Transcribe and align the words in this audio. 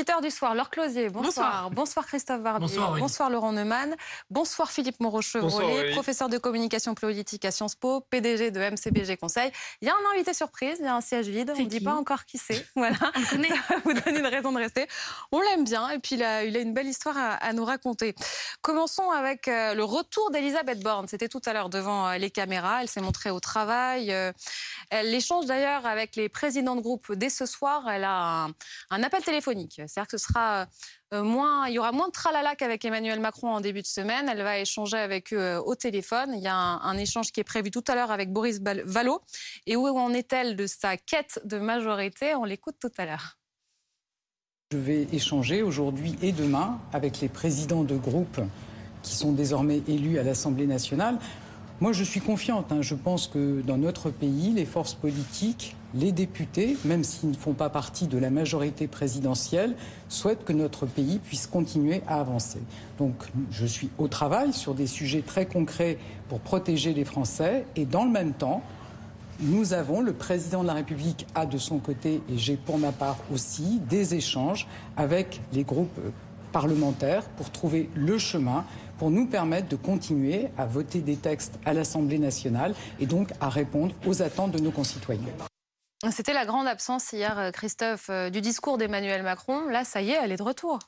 Nos 0.00 0.04
visiteurs 0.04 0.22
du 0.22 0.30
soir, 0.30 0.54
Laure 0.54 0.70
Closier, 0.70 1.10
bonsoir. 1.10 1.70
Bonsoir, 1.72 2.06
Christophe 2.06 2.40
Barbier. 2.40 2.66
Bonsoir, 2.66 2.92
oui. 2.92 3.00
bonsoir 3.00 3.28
Laurent 3.28 3.52
Neumann. 3.52 3.94
Bonsoir 4.30 4.70
Philippe 4.70 4.98
Moreau-Chevrolet, 4.98 5.90
professeur 5.90 6.30
de 6.30 6.38
communication 6.38 6.94
politique 6.94 7.44
à 7.44 7.50
Sciences 7.50 7.74
Po, 7.74 8.00
PDG 8.08 8.50
de 8.50 8.60
MCBG 8.60 9.18
Conseil. 9.18 9.52
Il 9.82 9.88
y 9.88 9.90
a 9.90 9.94
un 9.94 10.14
invité 10.14 10.32
surprise, 10.32 10.76
il 10.78 10.86
y 10.86 10.88
a 10.88 10.94
un 10.94 11.02
siège 11.02 11.28
vide. 11.28 11.52
On 11.54 11.60
ne 11.60 11.66
dit 11.66 11.80
pas 11.80 11.92
encore 11.92 12.24
qui 12.24 12.38
c'est. 12.38 12.66
Voilà. 12.76 12.96
Ça 12.96 13.36
va 13.36 13.76
vous 13.84 13.92
donner 13.92 14.20
une 14.20 14.26
raison 14.26 14.52
de 14.52 14.56
rester. 14.56 14.88
On 15.32 15.40
l'aime 15.42 15.64
bien 15.64 15.90
et 15.90 15.98
puis 15.98 16.14
il 16.14 16.22
a, 16.22 16.44
il 16.44 16.56
a 16.56 16.60
une 16.60 16.72
belle 16.72 16.86
histoire 16.86 17.18
à, 17.18 17.34
à, 17.34 17.52
nous 17.52 17.66
raconter. 17.66 18.14
Commençons 18.62 19.10
avec 19.10 19.48
euh, 19.48 19.74
le 19.74 19.84
retour 19.84 20.30
d'Elisabeth 20.30 20.80
Borne. 20.82 21.08
C'était 21.08 21.28
tout 21.28 21.42
à 21.44 21.52
l'heure 21.52 21.68
devant 21.68 22.08
euh, 22.08 22.16
les 22.16 22.30
caméras. 22.30 22.80
Elle 22.80 22.88
s'est 22.88 23.02
montrée 23.02 23.30
au 23.30 23.40
travail. 23.40 24.12
Euh, 24.12 24.32
elle 24.88 25.14
échange 25.14 25.44
d'ailleurs 25.44 25.84
avec 25.84 26.16
les 26.16 26.30
présidents 26.30 26.76
de 26.76 26.80
groupe 26.80 27.12
dès 27.12 27.28
ce 27.28 27.44
soir. 27.44 27.86
Elle 27.90 28.04
a 28.04 28.44
un, 28.44 28.48
un 28.88 29.02
appel 29.02 29.22
téléphonique 29.22 29.82
c'est-à-dire 29.90 30.08
que 30.08 30.18
sera 30.18 30.66
euh, 31.12 31.22
moins, 31.24 31.66
il 31.66 31.74
y 31.74 31.78
aura 31.78 31.92
moins 31.92 32.06
de 32.06 32.12
tralala 32.12 32.54
qu'avec 32.54 32.84
Emmanuel 32.84 33.18
Macron 33.18 33.50
en 33.50 33.60
début 33.60 33.82
de 33.82 33.86
semaine. 33.86 34.28
Elle 34.28 34.42
va 34.42 34.58
échanger 34.58 34.96
avec 34.96 35.32
eux 35.32 35.40
euh, 35.40 35.60
au 35.60 35.74
téléphone. 35.74 36.32
Il 36.36 36.42
y 36.42 36.48
a 36.48 36.54
un, 36.54 36.96
échange 36.96 37.32
qui 37.32 37.40
est 37.40 37.44
prévu 37.44 37.70
tout 37.70 37.84
à 37.88 37.94
l'heure 37.94 38.10
avec 38.10 38.32
Boris 38.32 38.60
Vallot. 38.60 39.20
Et 39.66 39.76
où 39.76 39.86
en 39.86 40.12
est-elle 40.12 40.54
de 40.56 40.66
sa 40.66 40.96
quête 40.96 41.40
de 41.44 41.58
majorité? 41.58 42.34
On 42.34 42.44
l'écoute 42.44 42.76
tout 42.80 42.92
à 42.98 43.06
l'heure. 43.06 43.38
Je 44.72 44.78
vais 44.78 45.08
échanger 45.12 45.62
aujourd'hui 45.62 46.16
et 46.22 46.30
demain 46.30 46.78
avec 46.92 47.20
les 47.20 47.28
présidents 47.28 47.82
de 47.82 47.96
groupe 47.96 48.40
qui 49.02 49.14
sont 49.14 49.32
désormais 49.32 49.82
élus 49.88 50.18
à 50.18 50.22
l'Assemblée 50.22 50.66
nationale. 50.66 51.18
Moi, 51.80 51.92
je 51.92 52.04
suis 52.04 52.20
confiante. 52.20 52.72
Hein. 52.72 52.82
Je 52.82 52.94
pense 52.94 53.26
que 53.26 53.62
dans 53.62 53.78
notre 53.78 54.10
pays, 54.10 54.52
les 54.52 54.66
forces 54.66 54.94
politiques 54.94 55.74
les 55.94 56.12
députés, 56.12 56.76
même 56.84 57.04
s'ils 57.04 57.30
ne 57.30 57.34
font 57.34 57.52
pas 57.52 57.68
partie 57.68 58.06
de 58.06 58.18
la 58.18 58.30
majorité 58.30 58.86
présidentielle, 58.86 59.74
souhaitent 60.08 60.44
que 60.44 60.52
notre 60.52 60.86
pays 60.86 61.18
puisse 61.18 61.46
continuer 61.46 62.02
à 62.06 62.20
avancer. 62.20 62.60
Donc 62.98 63.14
je 63.50 63.66
suis 63.66 63.90
au 63.98 64.08
travail 64.08 64.52
sur 64.52 64.74
des 64.74 64.86
sujets 64.86 65.22
très 65.22 65.46
concrets 65.46 65.98
pour 66.28 66.40
protéger 66.40 66.94
les 66.94 67.04
Français 67.04 67.64
et 67.76 67.84
dans 67.84 68.04
le 68.04 68.10
même 68.10 68.32
temps, 68.32 68.62
nous 69.42 69.72
avons, 69.72 70.02
le 70.02 70.12
président 70.12 70.62
de 70.62 70.66
la 70.66 70.74
République 70.74 71.26
a 71.34 71.46
de 71.46 71.56
son 71.56 71.78
côté, 71.78 72.20
et 72.30 72.36
j'ai 72.36 72.56
pour 72.56 72.76
ma 72.76 72.92
part 72.92 73.16
aussi, 73.32 73.80
des 73.88 74.14
échanges 74.14 74.66
avec 74.98 75.40
les 75.54 75.64
groupes 75.64 75.98
parlementaires 76.50 77.28
pour 77.30 77.50
trouver 77.50 77.88
le 77.94 78.18
chemin 78.18 78.64
pour 79.00 79.10
nous 79.10 79.26
permettre 79.26 79.66
de 79.66 79.76
continuer 79.76 80.48
à 80.58 80.66
voter 80.66 81.00
des 81.00 81.16
textes 81.16 81.58
à 81.64 81.72
l'Assemblée 81.72 82.18
nationale 82.18 82.74
et 82.98 83.06
donc 83.06 83.30
à 83.40 83.48
répondre 83.48 83.94
aux 84.06 84.20
attentes 84.20 84.52
de 84.52 84.58
nos 84.58 84.70
concitoyens. 84.70 85.32
C'était 86.10 86.34
la 86.34 86.44
grande 86.44 86.66
absence 86.66 87.12
hier, 87.12 87.38
euh, 87.38 87.50
Christophe, 87.50 88.10
euh, 88.10 88.28
du 88.28 88.42
discours 88.42 88.76
d'Emmanuel 88.76 89.22
Macron. 89.22 89.68
Là, 89.68 89.84
ça 89.84 90.02
y 90.02 90.10
est, 90.10 90.18
elle 90.22 90.32
est 90.32 90.36
de 90.36 90.42
retour. 90.42 90.78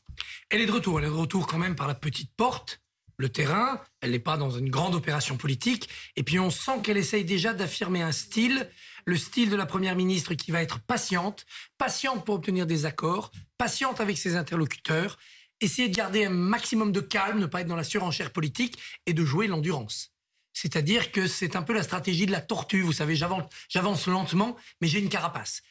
Elle 0.51 0.61
est 0.61 0.67
de 0.67 0.73
retour. 0.73 0.99
Elle 0.99 1.07
est 1.07 1.09
de 1.09 1.15
retour 1.15 1.47
quand 1.47 1.57
même 1.57 1.75
par 1.75 1.87
la 1.89 1.95
petite 1.95 2.35
porte, 2.35 2.81
le 3.17 3.31
terrain. 3.31 3.81
Elle 4.03 4.11
n'est 4.11 4.19
pas 4.19 4.37
dans 4.37 4.51
une 4.51 4.69
grande 4.69 4.95
opération 4.95 5.39
politique. 5.39 5.89
Et 6.17 6.23
puis 6.23 6.39
on 6.39 6.51
sent 6.51 6.81
qu'elle 6.83 6.99
essaye 6.99 7.25
déjà 7.25 7.55
d'affirmer 7.55 8.03
un 8.03 8.13
style, 8.13 8.71
le 9.07 9.17
style 9.17 9.49
de 9.49 9.57
la 9.57 9.65
Première 9.67 9.97
ministre 9.97 10.35
qui 10.35 10.51
va 10.51 10.63
être 10.63 10.81
patiente, 10.81 11.47
patiente 11.79 12.27
pour 12.27 12.35
obtenir 12.35 12.67
des 12.67 12.85
accords, 12.85 13.33
patiente 13.57 14.01
avec 14.01 14.19
ses 14.19 14.37
interlocuteurs, 14.37 15.19
essayer 15.63 15.89
de 15.89 15.97
garder 15.97 16.27
un 16.27 16.31
maximum 16.31 16.93
de 16.93 17.01
calme, 17.01 17.39
ne 17.39 17.47
pas 17.47 17.61
être 17.61 17.69
dans 17.69 17.77
la 17.77 17.85
surenchère 17.85 18.33
politique 18.33 18.79
et 19.07 19.15
de 19.15 19.25
jouer 19.25 19.47
l'endurance. 19.47 20.13
C'est-à-dire 20.53 21.13
que 21.13 21.27
c'est 21.27 21.57
un 21.57 21.63
peu 21.63 21.73
la 21.73 21.83
stratégie 21.83 22.27
de 22.27 22.33
la 22.33 22.41
tortue. 22.41 22.83
Vous 22.83 22.93
savez, 22.93 23.17
j'avance 23.17 24.07
lentement, 24.07 24.57
mais 24.81 24.89
j'ai 24.89 24.99
une 24.99 25.09
carapace. 25.09 25.63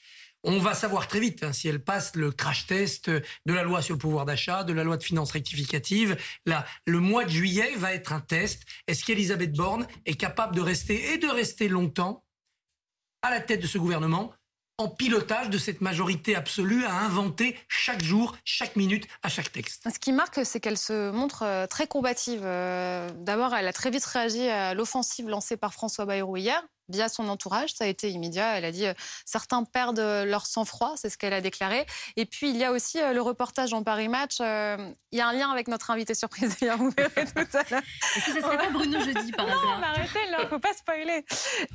On 0.44 0.58
va 0.58 0.74
savoir 0.74 1.08
très 1.08 1.20
vite 1.20 1.44
hein, 1.44 1.54
si 1.54 1.68
elle 1.68 1.84
passe 1.84 2.16
le 2.16 2.32
crash 2.32 2.66
test 2.66 3.12
de 3.12 3.54
la 3.54 3.62
loi 3.62 3.84
sur 3.84 3.94
le 3.94 4.00
pouvoir 4.00 4.26
d'achat, 4.26 4.64
de 4.64 4.74
la 4.74 4.84
loi 4.84 4.98
de 4.98 5.04
finances 5.04 5.32
rectificative. 5.32 6.18
Là, 6.48 6.66
le 6.88 7.00
mois 7.00 7.26
de 7.26 7.30
juillet 7.30 7.76
va 7.76 7.94
être 7.94 8.12
un 8.12 8.22
test. 8.22 8.64
Est-ce 8.88 9.06
qu'Elisabeth 9.06 9.54
Borne 9.54 9.88
est 10.06 10.16
capable 10.16 10.56
de 10.56 10.62
rester 10.62 11.14
et 11.14 11.20
de 11.20 11.28
rester 11.28 11.68
longtemps 11.68 12.26
à 13.22 13.30
la 13.30 13.40
tête 13.40 13.62
de 13.62 13.68
ce 13.68 13.78
gouvernement 13.78 14.34
en 14.78 14.88
pilotage 14.88 15.50
de 15.50 15.58
cette 15.58 15.82
majorité 15.82 16.36
absolue 16.36 16.86
à 16.86 16.94
inventer 16.94 17.58
chaque 17.68 18.04
jour, 18.04 18.36
chaque 18.46 18.76
minute, 18.76 19.08
à 19.24 19.30
chaque 19.30 19.52
texte. 19.52 19.88
Ce 19.92 20.00
qui 20.00 20.12
marque, 20.12 20.40
c'est 20.44 20.60
qu'elle 20.60 20.78
se 20.78 21.12
montre 21.12 21.44
euh, 21.44 21.68
très 21.68 21.88
combative. 21.88 22.42
Euh, 22.44 23.10
d'abord, 23.16 23.54
elle 23.54 23.68
a 23.68 23.74
très 23.74 23.92
vite 23.92 24.06
réagi 24.06 24.48
à 24.48 24.74
l'offensive 24.74 25.30
lancée 25.30 25.58
par 25.58 25.74
François 25.74 26.06
Bayrou 26.06 26.38
hier 26.38 26.64
via 26.90 27.10
son 27.10 27.28
entourage. 27.30 27.74
Ça 27.74 27.86
a 27.86 27.88
été 27.88 28.10
immédiat. 28.10 28.58
Elle 28.58 28.66
a 28.66 28.72
dit 28.72 28.86
euh, 28.86 28.94
certains 29.26 29.64
perdent 29.64 30.00
leur 30.00 30.46
sang-froid, 30.46 30.94
c'est 30.96 31.10
ce 31.10 31.18
qu'elle 31.18 31.34
a 31.34 31.42
déclaré. 31.42 31.86
Et 32.18 32.26
puis 32.26 32.50
il 32.50 32.58
y 32.58 32.64
a 32.64 32.72
aussi 32.72 33.00
euh, 33.00 33.14
le 33.14 33.22
reportage 33.22 33.74
en 33.74 33.84
Paris 33.84 34.08
Match. 34.08 34.38
Euh, 34.42 34.78
il 35.12 35.20
y 35.20 35.22
a 35.22 35.28
un 35.28 35.34
lien 35.34 35.50
avec 35.50 35.68
notre 35.68 35.92
invité 35.92 36.14
surprise. 36.14 36.56
vous 36.78 36.92
verrez 36.92 37.26
tout 37.26 37.58
à 37.58 37.64
l'heure. 37.70 37.82
Est-ce 38.16 38.26
que 38.26 38.34
ce 38.34 38.42
serait 38.42 38.58
pas 38.58 38.70
Bruno 38.70 39.00
jeudi 39.00 39.32
par 39.32 39.48
non, 39.48 39.54
hasard 39.54 39.80
Non, 39.80 39.88
arrêtez, 39.88 40.20
il 40.26 40.44
ne 40.44 40.48
faut 40.48 40.60
pas 40.60 40.74
spoiler. 40.74 41.26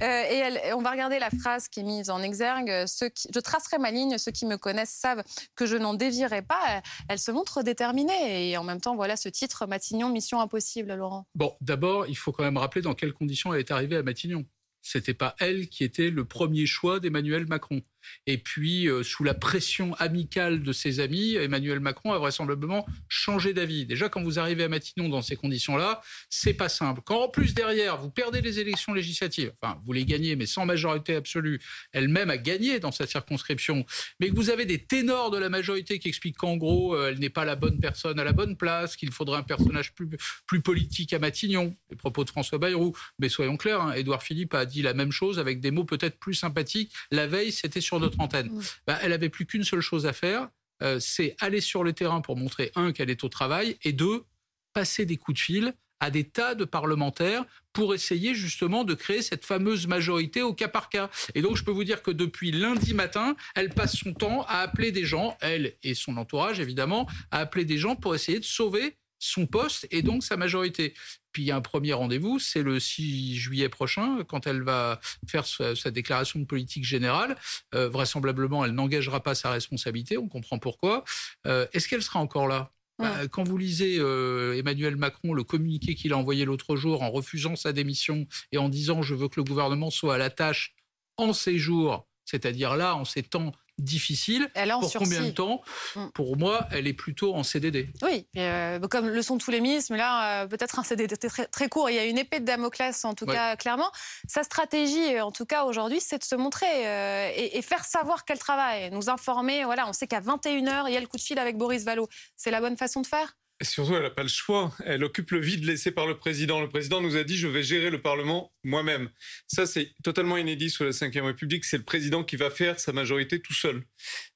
et 0.00 0.04
elle, 0.04 0.74
on 0.74 0.82
va 0.82 0.90
regarder 0.90 1.18
la 1.18 1.30
phrase 1.30 1.68
qui 1.68 1.80
est 1.80 1.84
mise 1.84 2.10
en 2.10 2.22
exergue. 2.22 2.86
Ceux 2.86 3.08
qui, 3.08 3.28
je 3.34 3.40
tracerai 3.40 3.78
ma 3.78 3.90
ligne. 3.90 4.18
Ceux 4.18 4.32
qui 4.32 4.46
me 4.46 4.56
connaissent 4.56 4.94
savent 4.94 5.22
que 5.54 5.66
je 5.66 5.76
n'en 5.76 5.94
dévierai 5.94 6.42
pas. 6.42 6.82
Elle 7.08 7.18
se 7.18 7.30
montre 7.30 7.62
déterminée 7.62 8.50
et 8.50 8.56
en 8.56 8.64
même 8.64 8.80
temps, 8.80 8.96
voilà 8.96 9.16
ce 9.16 9.28
titre 9.28 9.66
Matignon, 9.66 10.08
mission 10.08 10.40
impossible, 10.40 10.94
Laurent. 10.94 11.26
Bon, 11.34 11.54
d'abord, 11.60 12.06
il 12.06 12.16
faut 12.16 12.32
quand 12.32 12.44
même 12.44 12.56
rappeler 12.56 12.82
dans 12.82 12.94
quelles 12.94 13.12
conditions 13.12 13.52
elle 13.52 13.60
est 13.60 13.70
arrivée 13.70 13.96
à 13.96 14.02
Matignon 14.02 14.44
c'était 14.86 15.14
pas 15.14 15.34
elle 15.40 15.68
qui 15.68 15.82
était 15.82 16.10
le 16.10 16.24
premier 16.24 16.64
choix 16.64 17.00
d'Emmanuel 17.00 17.46
Macron. 17.46 17.82
Et 18.26 18.38
puis, 18.38 18.88
euh, 18.88 19.02
sous 19.02 19.24
la 19.24 19.34
pression 19.34 19.94
amicale 19.94 20.62
de 20.62 20.72
ses 20.72 21.00
amis, 21.00 21.34
Emmanuel 21.34 21.80
Macron 21.80 22.12
a 22.12 22.18
vraisemblablement 22.18 22.86
changé 23.08 23.54
d'avis. 23.54 23.86
Déjà, 23.86 24.08
quand 24.08 24.22
vous 24.22 24.38
arrivez 24.38 24.64
à 24.64 24.68
Matignon 24.68 25.08
dans 25.08 25.22
ces 25.22 25.36
conditions-là, 25.36 26.00
c'est 26.30 26.54
pas 26.54 26.68
simple. 26.68 27.00
Quand 27.04 27.22
en 27.22 27.28
plus 27.28 27.54
derrière, 27.54 27.96
vous 27.96 28.10
perdez 28.10 28.40
les 28.40 28.58
élections 28.58 28.94
législatives, 28.94 29.52
enfin, 29.60 29.80
vous 29.84 29.92
les 29.92 30.04
gagnez, 30.04 30.36
mais 30.36 30.46
sans 30.46 30.66
majorité 30.66 31.14
absolue, 31.14 31.60
elle-même 31.92 32.30
a 32.30 32.38
gagné 32.38 32.80
dans 32.80 32.92
sa 32.92 33.06
circonscription, 33.06 33.84
mais 34.20 34.30
que 34.30 34.34
vous 34.34 34.50
avez 34.50 34.64
des 34.64 34.78
ténors 34.78 35.30
de 35.30 35.38
la 35.38 35.48
majorité 35.48 35.98
qui 35.98 36.08
expliquent 36.08 36.36
qu'en 36.36 36.56
gros, 36.56 36.94
euh, 36.94 37.10
elle 37.10 37.18
n'est 37.18 37.30
pas 37.30 37.44
la 37.44 37.56
bonne 37.56 37.80
personne 37.80 38.18
à 38.18 38.24
la 38.24 38.32
bonne 38.32 38.56
place, 38.56 38.96
qu'il 38.96 39.10
faudrait 39.12 39.38
un 39.38 39.42
personnage 39.42 39.92
plus, 39.94 40.60
politique 40.60 41.12
à 41.12 41.18
Matignon, 41.18 41.74
les 41.90 41.96
propos 41.96 42.24
de 42.24 42.30
François 42.30 42.58
Bayrou. 42.58 42.96
Mais 43.18 43.28
soyons 43.28 43.56
clairs, 43.56 43.80
hein, 43.80 43.92
Édouard 43.92 44.22
Philippe 44.22 44.54
a 44.54 44.64
dit 44.64 44.82
la 44.82 44.94
même 44.94 45.12
chose 45.12 45.38
avec 45.38 45.60
des 45.60 45.70
mots 45.70 45.84
peut-être 45.84 46.18
plus 46.18 46.34
sympathiques. 46.34 46.92
La 47.10 47.26
veille, 47.26 47.52
c'était 47.52 47.80
sur 47.80 47.95
notre 48.00 48.20
antenne. 48.20 48.50
Bah, 48.86 48.98
elle 49.02 49.12
avait 49.12 49.28
plus 49.28 49.46
qu'une 49.46 49.64
seule 49.64 49.80
chose 49.80 50.06
à 50.06 50.12
faire, 50.12 50.48
euh, 50.82 50.98
c'est 51.00 51.36
aller 51.40 51.60
sur 51.60 51.84
le 51.84 51.92
terrain 51.92 52.20
pour 52.20 52.36
montrer, 52.36 52.70
un, 52.74 52.92
qu'elle 52.92 53.10
est 53.10 53.24
au 53.24 53.28
travail, 53.28 53.78
et 53.82 53.92
deux, 53.92 54.24
passer 54.72 55.06
des 55.06 55.16
coups 55.16 55.38
de 55.38 55.42
fil 55.42 55.74
à 56.00 56.10
des 56.10 56.24
tas 56.24 56.54
de 56.54 56.64
parlementaires 56.64 57.44
pour 57.72 57.94
essayer 57.94 58.34
justement 58.34 58.84
de 58.84 58.94
créer 58.94 59.22
cette 59.22 59.44
fameuse 59.44 59.86
majorité 59.86 60.42
au 60.42 60.52
cas 60.52 60.68
par 60.68 60.90
cas. 60.90 61.10
Et 61.34 61.40
donc 61.40 61.56
je 61.56 61.64
peux 61.64 61.70
vous 61.70 61.84
dire 61.84 62.02
que 62.02 62.10
depuis 62.10 62.52
lundi 62.52 62.92
matin, 62.92 63.34
elle 63.54 63.70
passe 63.70 63.96
son 63.96 64.12
temps 64.12 64.42
à 64.42 64.58
appeler 64.58 64.92
des 64.92 65.04
gens, 65.04 65.36
elle 65.40 65.74
et 65.82 65.94
son 65.94 66.18
entourage 66.18 66.60
évidemment, 66.60 67.08
à 67.30 67.40
appeler 67.40 67.64
des 67.64 67.78
gens 67.78 67.96
pour 67.96 68.14
essayer 68.14 68.38
de 68.38 68.44
sauver 68.44 68.96
son 69.18 69.46
poste 69.46 69.86
et 69.90 70.02
donc 70.02 70.24
sa 70.24 70.36
majorité. 70.36 70.94
Puis 71.32 71.42
il 71.42 71.46
y 71.46 71.50
a 71.50 71.56
un 71.56 71.60
premier 71.60 71.92
rendez-vous, 71.92 72.38
c'est 72.38 72.62
le 72.62 72.80
6 72.80 73.36
juillet 73.36 73.68
prochain, 73.68 74.24
quand 74.26 74.46
elle 74.46 74.62
va 74.62 75.00
faire 75.26 75.46
sa, 75.46 75.90
déclaration 75.90 76.40
de 76.40 76.44
politique 76.44 76.84
générale. 76.84 77.36
Euh, 77.74 77.88
vraisemblablement, 77.88 78.64
elle 78.64 78.72
n'engagera 78.72 79.22
pas 79.22 79.34
sa 79.34 79.50
responsabilité, 79.50 80.16
on 80.16 80.28
comprend 80.28 80.58
pourquoi. 80.58 81.04
Euh, 81.46 81.66
est-ce 81.72 81.88
qu'elle 81.88 82.02
sera 82.02 82.20
encore 82.20 82.48
là? 82.48 82.72
Bah, 82.98 83.28
quand 83.28 83.44
vous 83.44 83.58
lisez 83.58 83.98
euh, 83.98 84.56
Emmanuel 84.56 84.96
Macron, 84.96 85.34
le 85.34 85.44
communiqué 85.44 85.94
qu'il 85.94 86.14
a 86.14 86.16
envoyé 86.16 86.46
l'autre 86.46 86.76
jour 86.76 87.02
en 87.02 87.10
refusant 87.10 87.54
sa 87.54 87.74
démission 87.74 88.26
et 88.52 88.58
en 88.58 88.70
disant 88.70 89.02
je 89.02 89.14
veux 89.14 89.28
que 89.28 89.34
le 89.36 89.44
gouvernement 89.44 89.90
soit 89.90 90.14
à 90.14 90.18
la 90.18 90.30
tâche 90.30 90.74
en 91.18 91.34
ces 91.34 91.58
jours, 91.58 92.08
c'est-à-dire 92.24 92.76
là, 92.76 92.94
en 92.96 93.04
ces 93.04 93.22
temps 93.22 93.52
difficile. 93.78 94.50
Elle 94.54 94.70
Pour 94.70 94.92
combien 94.92 95.22
de 95.22 95.30
temps 95.30 95.62
mm. 95.94 96.06
Pour 96.14 96.36
moi, 96.36 96.66
elle 96.70 96.86
est 96.86 96.92
plutôt 96.92 97.34
en 97.34 97.42
CDD. 97.42 97.90
Oui, 98.02 98.26
euh, 98.36 98.80
comme 98.88 99.08
le 99.08 99.22
sont 99.22 99.38
tous 99.38 99.50
les 99.50 99.60
ministres, 99.60 99.92
mais 99.92 99.98
là, 99.98 100.42
euh, 100.42 100.46
peut-être 100.46 100.78
un 100.78 100.82
CDD 100.82 101.16
très, 101.16 101.46
très, 101.46 101.68
court. 101.68 101.90
Il 101.90 101.96
y 101.96 101.98
a 101.98 102.04
une 102.04 102.18
épée 102.18 102.40
de 102.40 102.44
Damoclès, 102.44 103.04
en 103.04 103.14
tout 103.14 103.26
cas, 103.26 103.56
clairement. 103.56 103.90
Sa 104.28 104.42
stratégie, 104.42 105.20
en 105.20 105.32
tout 105.32 105.46
cas 105.46 105.64
aujourd'hui, 105.64 106.00
c'est 106.00 106.18
de 106.18 106.24
se 106.24 106.34
montrer 106.34 106.86
euh, 106.86 107.30
et, 107.34 107.58
et, 107.58 107.62
faire 107.62 107.84
savoir 107.84 108.24
qu'elle 108.24 108.38
travaille, 108.38 108.90
nous 108.90 109.10
informer. 109.10 109.64
Voilà, 109.64 109.88
on 109.88 109.92
sait 109.92 110.06
qu'à 110.06 110.20
21h, 110.20 110.84
il 110.88 110.94
y 110.94 110.96
a 110.96 111.00
le 111.00 111.06
coup 111.06 111.16
de 111.16 111.22
fil 111.22 111.38
avec 111.38 111.56
Boris 111.56 111.84
Vallot. 111.84 112.08
C'est 112.36 112.50
la 112.50 112.60
bonne 112.60 112.76
façon 112.76 113.00
de 113.02 113.06
faire? 113.06 113.36
Surtout, 113.62 113.94
elle 113.94 114.02
n'a 114.02 114.10
pas 114.10 114.22
le 114.22 114.28
choix. 114.28 114.72
Elle 114.84 115.02
occupe 115.04 115.30
le 115.30 115.40
vide 115.40 115.64
laissé 115.64 115.90
par 115.90 116.06
le 116.06 116.18
président. 116.18 116.60
Le 116.60 116.68
président 116.68 117.00
nous 117.00 117.16
a 117.16 117.24
dit 117.24 117.36
je 117.36 117.48
vais 117.48 117.62
gérer 117.62 117.90
le 117.90 118.02
Parlement 118.02 118.52
moi-même. 118.64 119.08
Ça, 119.46 119.66
c'est 119.66 119.94
totalement 120.02 120.36
inédit 120.36 120.70
sous 120.70 120.84
la 120.84 120.90
Ve 120.90 121.24
République. 121.24 121.64
C'est 121.64 121.78
le 121.78 121.84
président 121.84 122.24
qui 122.24 122.36
va 122.36 122.50
faire 122.50 122.78
sa 122.78 122.92
majorité 122.92 123.40
tout 123.40 123.54
seul. 123.54 123.82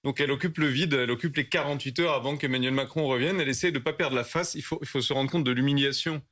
Donc 0.05 0.21
elle 0.21 0.31
occupe 0.31 0.59
le 0.59 0.69
vide, 0.69 0.95
elle 0.95 1.11
occupe 1.11 1.37
les 1.37 1.49
48 1.49 1.99
heures 2.01 2.15
avant 2.15 2.37
qu'Emmanuel 2.37 2.73
Macron 2.73 3.07
revienne. 3.07 3.41
Elle 3.41 3.49
essaie 3.49 3.73
de 3.73 3.79
ne 3.79 3.83
pas 3.83 3.93
perdre 3.93 4.17
la 4.17 4.25
face. 4.25 4.55
Il 4.55 4.63
faut, 4.63 4.79
il 4.81 4.89
faut 4.89 5.03
se 5.03 5.13
rendre 5.13 5.31
compte 5.31 5.45
de 5.45 5.51
l'humiliation 5.51 6.23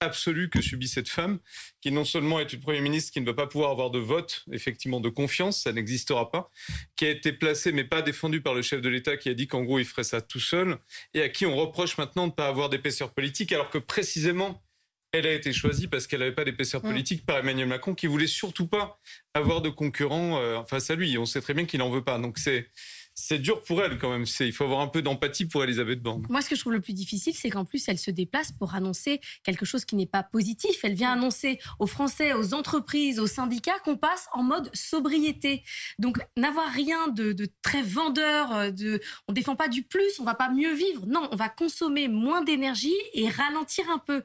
absolue 0.00 0.50
que 0.50 0.60
subit 0.60 0.88
cette 0.88 1.08
femme, 1.08 1.38
qui 1.80 1.90
non 1.90 2.04
seulement 2.04 2.38
est 2.40 2.52
une 2.52 2.60
première 2.60 2.82
ministre 2.82 3.12
qui 3.12 3.20
ne 3.20 3.26
va 3.26 3.34
pas 3.34 3.46
pouvoir 3.46 3.70
avoir 3.70 3.90
de 3.90 3.98
vote, 3.98 4.44
effectivement, 4.52 5.00
de 5.00 5.08
confiance, 5.08 5.62
ça 5.62 5.72
n'existera 5.72 6.30
pas, 6.30 6.50
qui 6.96 7.06
a 7.06 7.10
été 7.10 7.32
placée 7.32 7.72
mais 7.72 7.84
pas 7.84 8.02
défendue 8.02 8.42
par 8.42 8.54
le 8.54 8.62
chef 8.62 8.80
de 8.80 8.88
l'État 8.88 9.16
qui 9.16 9.28
a 9.28 9.34
dit 9.34 9.46
qu'en 9.46 9.62
gros 9.62 9.78
il 9.78 9.84
ferait 9.84 10.04
ça 10.04 10.20
tout 10.20 10.40
seul, 10.40 10.78
et 11.14 11.22
à 11.22 11.28
qui 11.28 11.46
on 11.46 11.56
reproche 11.56 11.96
maintenant 11.98 12.26
de 12.26 12.32
ne 12.32 12.36
pas 12.36 12.48
avoir 12.48 12.68
d'épaisseur 12.68 13.12
politique, 13.12 13.52
alors 13.52 13.70
que 13.70 13.78
précisément 13.78 14.62
elle 15.12 15.26
a 15.26 15.32
été 15.32 15.52
choisie 15.52 15.86
parce 15.86 16.06
qu'elle 16.06 16.20
n'avait 16.20 16.34
pas 16.34 16.44
d'épaisseur 16.44 16.84
mm. 16.84 16.88
politique 16.88 17.26
par 17.26 17.38
Emmanuel 17.38 17.68
Macron, 17.68 17.94
qui 17.94 18.06
voulait 18.06 18.26
surtout 18.26 18.66
pas 18.66 19.00
avoir 19.34 19.62
de 19.62 19.70
concurrents 19.70 20.38
euh, 20.38 20.62
face 20.64 20.90
à 20.90 20.94
lui. 20.94 21.16
On 21.16 21.26
sait 21.26 21.40
très 21.40 21.54
bien 21.54 21.64
qu'il 21.64 21.78
n'en 21.78 21.90
veut 21.90 22.04
pas. 22.04 22.18
Donc 22.18 22.38
c'est 22.38 22.68
c'est 23.18 23.38
dur 23.38 23.62
pour 23.62 23.82
elle 23.82 23.98
quand 23.98 24.10
même. 24.10 24.26
Il 24.40 24.52
faut 24.52 24.64
avoir 24.64 24.80
un 24.80 24.88
peu 24.88 25.00
d'empathie 25.00 25.46
pour 25.46 25.64
Elisabeth 25.64 26.02
Borne. 26.02 26.26
Moi, 26.28 26.42
ce 26.42 26.50
que 26.50 26.54
je 26.54 26.60
trouve 26.60 26.74
le 26.74 26.82
plus 26.82 26.92
difficile, 26.92 27.34
c'est 27.34 27.48
qu'en 27.48 27.64
plus, 27.64 27.88
elle 27.88 27.98
se 27.98 28.10
déplace 28.10 28.52
pour 28.52 28.74
annoncer 28.74 29.20
quelque 29.42 29.64
chose 29.64 29.86
qui 29.86 29.96
n'est 29.96 30.06
pas 30.06 30.22
positif. 30.22 30.80
Elle 30.84 30.94
vient 30.94 31.12
annoncer 31.12 31.58
aux 31.78 31.86
Français, 31.86 32.34
aux 32.34 32.52
entreprises, 32.52 33.18
aux 33.18 33.26
syndicats 33.26 33.78
qu'on 33.84 33.96
passe 33.96 34.28
en 34.34 34.42
mode 34.42 34.70
sobriété. 34.74 35.64
Donc, 35.98 36.18
n'avoir 36.36 36.70
rien 36.70 37.08
de, 37.08 37.34
très 37.62 37.80
vendeur, 37.80 38.54
euh, 38.54 38.70
de, 38.70 39.00
on 39.28 39.32
défend 39.32 39.56
pas 39.56 39.68
du 39.68 39.82
plus, 39.82 40.20
on 40.20 40.24
va 40.24 40.34
pas 40.34 40.50
mieux 40.50 40.74
vivre. 40.74 41.06
Non, 41.06 41.26
on 41.32 41.36
va 41.36 41.48
consommer 41.48 42.08
moins 42.08 42.42
d'énergie 42.42 42.94
et 43.14 43.30
ralentir 43.30 43.88
un 43.90 43.98
peu. 43.98 44.22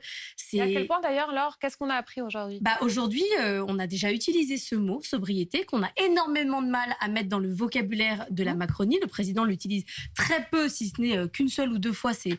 Et 0.51 0.61
à 0.61 0.67
quel 0.67 0.85
point 0.85 0.99
d'ailleurs, 0.99 1.31
Laure, 1.31 1.59
qu'est-ce 1.59 1.77
qu'on 1.77 1.89
a 1.89 1.95
appris 1.95 2.21
aujourd'hui? 2.21 2.59
Bah, 2.61 2.77
Aujourd'hui, 2.81 3.23
euh, 3.39 3.63
on 3.69 3.79
a 3.79 3.87
déjà 3.87 4.11
utilisé 4.11 4.57
ce 4.57 4.75
mot, 4.75 5.01
sobriété, 5.01 5.63
qu'on 5.63 5.81
a 5.81 5.91
énormément 5.95 6.61
de 6.61 6.67
mal 6.67 6.93
à 6.99 7.07
mettre 7.07 7.29
dans 7.29 7.39
le 7.39 7.53
vocabulaire 7.53 8.25
de 8.29 8.43
la 8.43 8.53
mmh. 8.53 8.57
Le 8.81 9.07
président 9.07 9.43
l'utilise 9.43 9.85
très 10.15 10.47
peu, 10.51 10.67
si 10.67 10.89
ce 10.89 11.01
n'est 11.01 11.17
euh, 11.17 11.27
qu'une 11.27 11.49
seule 11.49 11.71
ou 11.71 11.77
deux 11.77 11.93
fois 11.93 12.13
ces, 12.13 12.37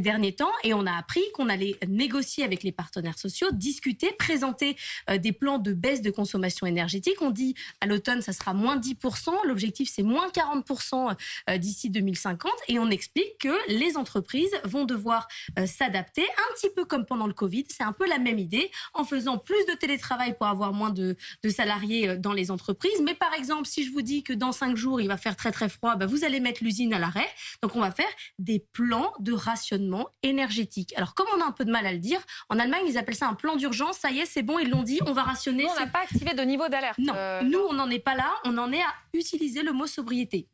derniers 0.00 0.34
temps. 0.34 0.50
Et 0.64 0.72
on 0.72 0.86
a 0.86 0.92
appris 0.92 1.20
qu'on 1.34 1.48
allait 1.48 1.76
négocier 1.86 2.44
avec 2.44 2.62
les 2.62 2.72
partenaires 2.72 3.18
sociaux, 3.18 3.48
discuter, 3.52 4.12
présenter 4.18 4.76
euh, 5.10 5.18
des 5.18 5.32
plans 5.32 5.58
de 5.58 5.72
baisse 5.72 6.00
de 6.00 6.10
consommation 6.10 6.66
énergétique. 6.66 7.16
On 7.20 7.30
dit 7.30 7.54
à 7.80 7.86
l'automne, 7.86 8.22
ça 8.22 8.32
sera 8.32 8.54
moins 8.54 8.78
10%. 8.78 9.30
L'objectif, 9.44 9.90
c'est 9.92 10.02
moins 10.02 10.28
40% 10.28 11.14
euh, 11.50 11.58
d'ici 11.58 11.90
2050. 11.90 12.50
Et 12.68 12.78
on 12.78 12.88
explique 12.88 13.38
que 13.38 13.54
les 13.68 13.96
entreprises 13.96 14.52
vont 14.64 14.84
devoir 14.84 15.28
s'adapter, 15.66 16.22
un 16.22 16.54
petit 16.54 16.70
peu 16.74 16.84
comme 16.84 17.04
pendant 17.04 17.26
le 17.26 17.34
Covid. 17.34 17.64
C'est 17.68 17.82
un 17.82 17.92
peu 17.92 18.08
la 18.08 18.18
même 18.18 18.38
idée, 18.38 18.70
en 18.94 19.04
faisant 19.04 19.38
plus 19.38 19.64
de 19.68 19.74
télétravail 19.74 20.34
pour 20.36 20.46
avoir 20.46 20.72
moins 20.72 20.90
de, 20.90 21.16
de 21.42 21.48
salariés 21.48 22.16
dans 22.16 22.32
les 22.32 22.50
entreprises. 22.50 23.00
Mais 23.04 23.14
par 23.14 23.34
exemple, 23.34 23.66
si 23.66 23.84
je 23.84 23.92
vous 23.92 24.02
dis 24.02 24.22
que 24.22 24.32
dans 24.32 24.52
cinq 24.52 24.76
jours, 24.76 25.00
il 25.00 25.08
va 25.08 25.16
faire 25.16 25.36
très 25.36 25.52
très 25.52 25.68
froid, 25.68 25.81
bah, 25.82 26.06
vous 26.06 26.24
allez 26.24 26.40
mettre 26.40 26.62
l'usine 26.62 26.94
à 26.94 26.98
l'arrêt. 26.98 27.28
Donc 27.62 27.76
on 27.76 27.80
va 27.80 27.90
faire 27.90 28.08
des 28.38 28.64
plans 28.72 29.12
de 29.18 29.32
rationnement 29.32 30.08
énergétique. 30.22 30.92
Alors 30.96 31.14
comme 31.14 31.26
on 31.36 31.40
a 31.40 31.44
un 31.44 31.52
peu 31.52 31.64
de 31.64 31.70
mal 31.70 31.86
à 31.86 31.92
le 31.92 31.98
dire, 31.98 32.20
en 32.48 32.58
Allemagne 32.58 32.84
ils 32.86 32.98
appellent 32.98 33.14
ça 33.14 33.28
un 33.28 33.34
plan 33.34 33.56
d'urgence. 33.56 33.98
Ça 33.98 34.10
y 34.10 34.20
est, 34.20 34.26
c'est 34.26 34.42
bon, 34.42 34.58
ils 34.58 34.70
l'ont 34.70 34.82
dit, 34.82 35.00
on 35.06 35.12
va 35.12 35.22
rationner. 35.22 35.64
Nous, 35.64 35.70
on 35.70 35.80
n'a 35.80 35.86
pas 35.86 36.00
activé 36.00 36.34
de 36.34 36.42
niveau 36.42 36.68
d'alerte. 36.68 36.98
Non, 36.98 37.12
euh, 37.16 37.42
nous 37.42 37.60
on 37.68 37.72
n'en 37.72 37.90
est 37.90 37.98
pas 37.98 38.14
là. 38.14 38.32
On 38.44 38.56
en 38.58 38.72
est 38.72 38.82
à 38.82 38.94
utiliser 39.12 39.62
le 39.62 39.72
mot 39.72 39.86
sobriété. 39.86 40.48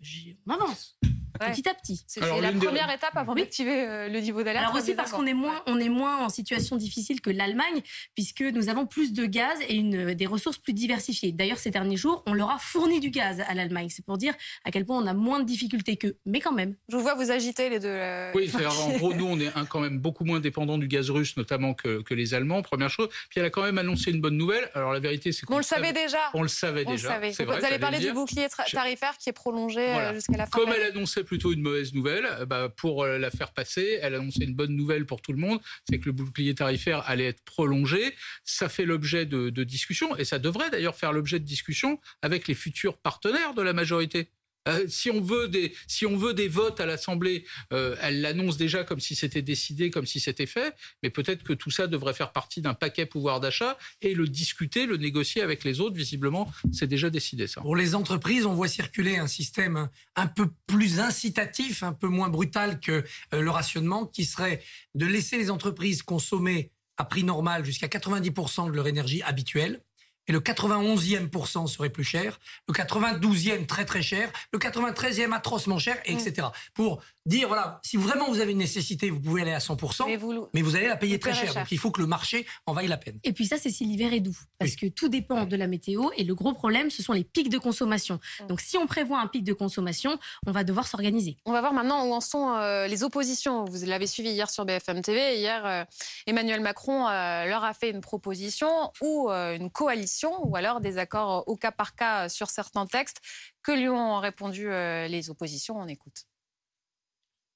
On 0.47 0.55
avance 0.55 0.97
petit 1.39 1.69
à 1.69 1.75
petit. 1.75 2.05
C'est 2.07 2.21
la 2.21 2.53
première 2.53 2.91
étape 2.91 3.17
avant 3.17 3.35
d'activer 3.35 3.87
euh, 3.87 4.09
le 4.09 4.21
niveau 4.21 4.43
d'alerte. 4.43 4.65
Alors 4.65 4.77
aussi 4.77 4.95
parce 4.95 5.13
qu'on 5.13 5.27
est 5.27 5.35
moins, 5.35 5.63
on 5.67 5.79
est 5.79 5.89
moins 5.89 6.25
en 6.25 6.29
situation 6.29 6.77
difficile 6.77 7.21
que 7.21 7.31
l'Allemagne, 7.31 7.83
puisque 8.15 8.43
nous 8.43 8.69
avons 8.69 8.87
plus 8.87 9.13
de 9.13 9.27
gaz 9.27 9.59
et 9.69 9.75
une, 9.75 10.15
des 10.15 10.27
ressources 10.27 10.59
plus 10.59 10.73
diversifiées. 10.73 11.33
D'ailleurs, 11.33 11.59
ces 11.59 11.71
derniers 11.71 11.97
jours, 11.97 12.23
on 12.27 12.33
leur 12.33 12.51
a 12.51 12.59
fourni 12.59 13.01
du 13.01 13.11
gaz 13.11 13.43
à 13.49 13.55
l'Allemagne. 13.55 13.89
C'est 13.91 14.05
pour 14.05 14.19
dire 14.19 14.35
à 14.65 14.71
quel 14.71 14.85
point 14.85 14.99
on 14.99 15.07
a 15.07 15.15
moins 15.15 15.41
de 15.41 15.45
difficultés 15.45 15.97
qu'eux. 15.97 16.17
Mais 16.27 16.41
quand 16.41 16.53
même. 16.53 16.77
Je 16.89 16.97
vous 16.97 17.03
vois 17.03 17.15
vous 17.15 17.31
agiter 17.31 17.69
les 17.69 17.79
deux. 17.79 17.89
Euh, 17.89 18.33
oui, 18.35 18.51
en 18.69 18.97
gros, 18.99 19.15
nous, 19.15 19.27
on 19.27 19.39
est 19.39 19.51
quand 19.69 19.81
même 19.81 19.99
beaucoup 19.99 20.25
moins 20.25 20.41
dépendant 20.41 20.79
du 20.79 20.89
gaz 20.89 21.11
russe, 21.11 21.37
notamment 21.37 21.75
que, 21.75 22.03
que, 22.03 22.15
les 22.15 22.35
Allemands, 22.35 22.63
première 22.63 22.91
chose. 22.91 23.09
Puis 23.31 23.41
elle 23.41 23.47
a 23.47 23.51
quand 23.51 23.63
même 23.63 23.79
annoncé 23.79 24.11
une 24.11 24.21
bonne 24.21 24.37
nouvelle. 24.37 24.71
Alors 24.75 24.93
la 24.93 25.01
vérité, 25.01 25.33
c'est 25.33 25.47
qu'on 25.47 25.55
on 25.55 25.59
le 25.59 25.63
savait 25.63 25.93
déjà. 25.93 26.19
On 26.35 26.43
le 26.43 26.49
savait 26.49 26.85
déjà. 26.85 27.19
Vous, 27.21 27.45
vous 27.45 27.65
allez 27.65 27.79
parler 27.79 27.99
du 27.99 28.13
bouclier 28.13 28.47
tarifaire 28.73 29.17
qui 29.19 29.31
est 29.31 29.33
prolongé 29.33 29.81
euh, 29.81 30.15
jusqu'à 30.15 30.37
la 30.37 30.47
fin. 30.47 30.59
Comme 30.59 30.73
elle 30.73 30.91
annonçait 30.93 31.25
plutôt 31.29 31.53
une 31.53 31.61
mauvaise 31.61 31.93
nouvelle, 31.93 32.27
bah, 32.47 32.71
pour 32.75 33.05
euh, 33.05 33.19
la 33.19 33.31
faire 33.31 33.53
passer, 33.53 33.99
elle 34.01 34.15
annonçait 34.15 34.45
une 34.45 34.55
bonne 34.55 34.75
nouvelle 34.75 35.05
pour 35.05 35.21
tout 35.21 35.33
le 35.33 35.39
monde, 35.39 35.61
c'est 35.89 35.99
que 35.99 36.07
le 36.07 36.13
bouclier 36.13 36.55
tarifaire 36.55 37.03
allait 37.07 37.27
être 37.27 37.45
prolongé. 37.45 38.15
Ça 38.45 38.71
fait 38.71 38.87
l'objet 38.87 39.27
de 39.27 39.65
discussions, 39.65 40.17
et 40.17 40.25
ça 40.25 40.39
devrait 40.39 40.71
d'ailleurs 40.71 40.97
faire 40.97 41.13
l'objet 41.13 41.39
de 41.39 41.45
discussions 41.45 42.01
avec 42.23 42.49
les 42.49 42.55
futurs 42.55 42.97
partenaires 42.97 43.55
de 43.55 43.63
la 43.63 43.75
majorité. 43.75 44.31
Euh, 44.69 44.87
si, 44.89 45.11
on 45.11 45.21
veut 45.21 45.49
des, 45.49 46.49
votes 46.49 46.81
à 46.81 46.87
l'Assemblée, 46.87 47.45
euh, 47.73 47.97
elle 48.01 48.21
l'annonce 48.21 48.57
déjà 48.57 48.85
comme 48.85 49.01
si 49.01 49.15
c'était 49.15 49.43
décidé, 49.43 49.91
comme 49.91 50.07
si 50.07 50.21
c'était 50.21 50.47
fait, 50.47 50.75
mais 51.03 51.11
peut-être 51.11 51.43
que 51.43 51.53
tout 51.53 51.71
ça 51.71 51.87
devrait 51.87 52.15
faire 52.15 52.33
partie 52.33 52.61
d'un 52.61 52.75
paquet 52.75 53.07
pouvoir 53.07 53.41
d'achat 53.41 53.79
et 54.03 54.15
le 54.15 54.29
discuter, 54.29 54.87
le 54.87 54.97
négocier 54.97 55.43
avec 55.43 55.65
les 55.65 55.81
autres. 55.81 55.97
Visiblement, 55.97 56.51
c'est 56.73 56.87
déjà 56.87 57.11
décidé 57.11 57.47
ça. 57.47 57.61
Pour 57.61 57.77
les 57.77 57.95
entreprises, 57.95 58.47
on 58.47 58.55
voit 58.55 58.69
circuler 58.69 59.17
un 59.17 59.27
système 59.27 59.89
un 60.17 60.27
peu 60.27 60.49
plus 60.67 61.01
incitatif, 61.01 61.83
un 61.83 61.93
peu 61.93 62.09
moins 62.09 62.29
brutal 62.29 62.81
que 62.81 63.05
euh, 63.33 63.41
le 63.41 63.51
rationnement, 63.51 64.07
qui 64.07 64.25
serait 64.25 64.63
de 64.95 65.07
laisser 65.07 65.39
les 65.39 65.51
entreprises 65.51 66.03
consommer 66.03 66.73
à 66.97 67.05
prix 67.05 67.25
normal 67.25 67.65
jusqu'à 67.65 67.87
90% 67.87 68.71
de 68.71 68.77
leur 68.77 68.89
énergie 68.89 69.23
habituelle 69.23 69.81
et 70.29 70.33
le 70.33 70.41
91e 70.41 71.29
pourcent 71.29 71.67
serait 71.67 71.91
plus 71.91 72.05
cher, 72.05 72.39
le 72.69 72.75
92e 72.75 73.67
très 73.67 73.85
très 73.85 74.03
cher, 74.03 74.31
le 74.53 74.59
93e 74.59 75.33
atrocement 75.33 75.79
cher, 75.79 75.99
etc. 76.05 76.31
Mm. 76.47 76.51
Pour 76.75 77.03
dire, 77.29 77.49
voilà, 77.49 77.81
si 77.85 77.97
vraiment 77.97 78.29
vous 78.29 78.41
avez 78.41 78.53
une 78.53 78.59
nécessité, 78.59 79.11
vous 79.11 79.21
pouvez 79.21 79.43
aller 79.43 79.53
à 79.53 79.59
100%, 79.59 80.07
mais 80.55 80.63
vous, 80.63 80.77
allez 80.77 80.87
la 80.89 80.97
payer 80.97 81.19
très 81.19 81.35
cher. 81.35 81.55
Donc 81.55 81.71
il 81.71 81.79
faut 81.79 81.91
que 81.91 82.01
le 82.01 82.07
marché 82.07 82.47
en 82.67 82.73
vaille 82.73 82.89
la 82.89 82.97
peine. 82.97 83.19
Et 83.25 83.33
puis 83.33 83.47
ça, 83.47 83.57
c'est 83.59 83.71
si 83.71 83.85
l'hiver 83.85 84.13
est 84.13 84.21
doux, 84.21 84.37
parce 84.59 84.77
que 84.77 84.87
tout 84.87 85.09
dépend 85.09 85.45
de 85.45 85.57
la 85.57 85.67
météo, 85.67 86.11
et 86.17 86.25
le 86.25 86.35
gros 86.35 86.53
problème, 86.53 86.91
ce 86.91 87.03
sont 87.03 87.13
les 87.13 87.25
pics 87.25 87.51
de 87.51 87.59
consommation. 87.59 88.19
Mm. 88.41 88.47
Donc 88.47 88.61
si 88.61 88.77
on 88.77 88.87
prévoit 88.87 89.21
un 89.21 89.27
pic 89.27 89.45
de 89.45 89.53
consommation, 89.53 90.19
on 90.47 90.53
va 90.53 90.65
devoir 90.65 90.87
s'organiser. 90.87 91.37
On 91.45 91.53
va 91.53 91.61
voir 91.61 91.73
maintenant 91.73 92.07
où 92.07 92.13
en 92.13 92.21
sont 92.21 92.51
euh, 92.51 92.87
les 92.87 93.03
oppositions. 93.03 93.65
Vous 93.65 93.87
l'avez 93.87 94.07
suivi 94.07 94.31
hier 94.31 94.51
sur 94.51 94.65
BFM 94.65 95.03
TV. 95.03 95.39
Hier, 95.39 95.65
euh, 95.67 95.85
Emmanuel 96.27 96.61
Macron 96.61 97.09
euh, 97.09 97.45
leur 97.47 97.65
a 97.65 97.75
fait 97.75 97.91
une 97.91 98.01
proposition 98.01 98.69
ou 99.01 99.29
une 99.31 99.71
coalition 99.71 100.47
ou 100.47 100.57
alors 100.57 100.81
des 100.81 100.99
accords 100.99 101.45
au 101.47 101.57
cas 101.57 101.73
par 101.73 101.95
cas 101.95 102.29
sur 102.29 102.49
certains 102.51 102.87
textes. 102.87 103.21
Que 103.63 103.73
lui 103.73 103.89
ont 103.89 104.19
répondu 104.21 104.71
euh, 104.71 105.09
les 105.09 105.31
oppositions? 105.31 105.77
On 105.79 105.89
écoute. 105.89 106.25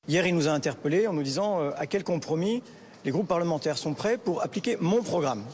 Hier, 0.08 0.26
il 0.26 0.34
nous 0.34 0.48
a 0.48 0.50
interpellés 0.50 1.06
en 1.06 1.12
nous 1.12 1.22
disant 1.22 1.60
euh, 1.60 1.70
à 1.76 1.86
quel 1.86 2.03
compromis 2.03 2.62
les 3.05 3.12
groupes 3.12 3.29
parlementaires 3.29 3.79
sont 3.79 3.94
prêts 3.94 4.19
pour 4.19 4.43
appliquer 4.43 4.76
mon 4.81 5.00
programme. 5.03 5.44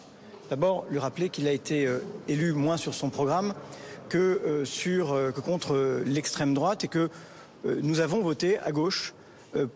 D'abord, 0.49 0.87
lui 0.91 0.99
rappeler 0.99 1.29
qu'il 1.29 1.47
a 1.47 1.53
été 1.53 1.87
euh, 1.87 1.99
élu 2.29 2.55
moins 2.55 2.79
sur 2.79 2.95
son 2.95 3.11
programme 3.11 3.53
que, 4.09 4.65
que 4.65 5.41
contre 5.41 6.03
l'extrême 6.07 6.55
droite 6.55 6.83
et 6.83 6.89
que 6.89 7.11
nous 7.65 8.01
avons 8.01 8.23
voté 8.23 8.59
à 8.61 8.73
gauche 8.73 9.13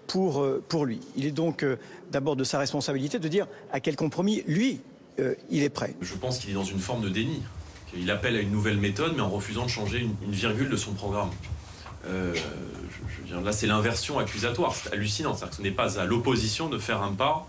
pour, 0.06 0.46
lui. 0.86 1.00
Il 1.16 1.26
est 1.26 1.32
donc 1.32 1.66
d'abord 2.10 2.34
de 2.34 2.44
sa 2.44 2.58
responsabilité 2.58 3.18
de 3.18 3.28
dire 3.28 3.46
à 3.72 3.80
quel 3.80 3.94
compromis 3.94 4.42
lui 4.46 4.80
euh, 5.20 5.34
il 5.50 5.62
est 5.62 5.68
prêt. 5.68 5.94
Je 6.00 6.14
pense 6.14 6.38
qu'il 6.38 6.50
est 6.50 6.54
dans 6.54 6.64
une 6.64 6.78
forme 6.78 7.02
de 7.02 7.10
déni. 7.10 7.42
Il 7.94 8.10
appelle 8.10 8.36
à 8.36 8.40
une 8.40 8.50
nouvelle 8.50 8.78
méthode, 8.78 9.12
mais 9.14 9.20
en 9.20 9.28
refusant 9.28 9.64
de 9.64 9.70
changer 9.70 9.98
une, 9.98 10.32
virgule 10.32 10.70
de 10.70 10.76
son 10.76 10.92
programme. 10.92 11.28
Euh, 12.06 12.34
je, 13.26 13.36
là, 13.36 13.52
c'est 13.52 13.66
l'inversion 13.66 14.18
accusatoire. 14.18 14.74
C'est 14.74 14.92
hallucinant. 14.92 15.34
Que 15.34 15.54
ce 15.54 15.62
n'est 15.62 15.70
pas 15.70 15.98
à 15.98 16.04
l'opposition 16.04 16.68
de 16.68 16.78
faire 16.78 17.02
un 17.02 17.12
pas 17.12 17.46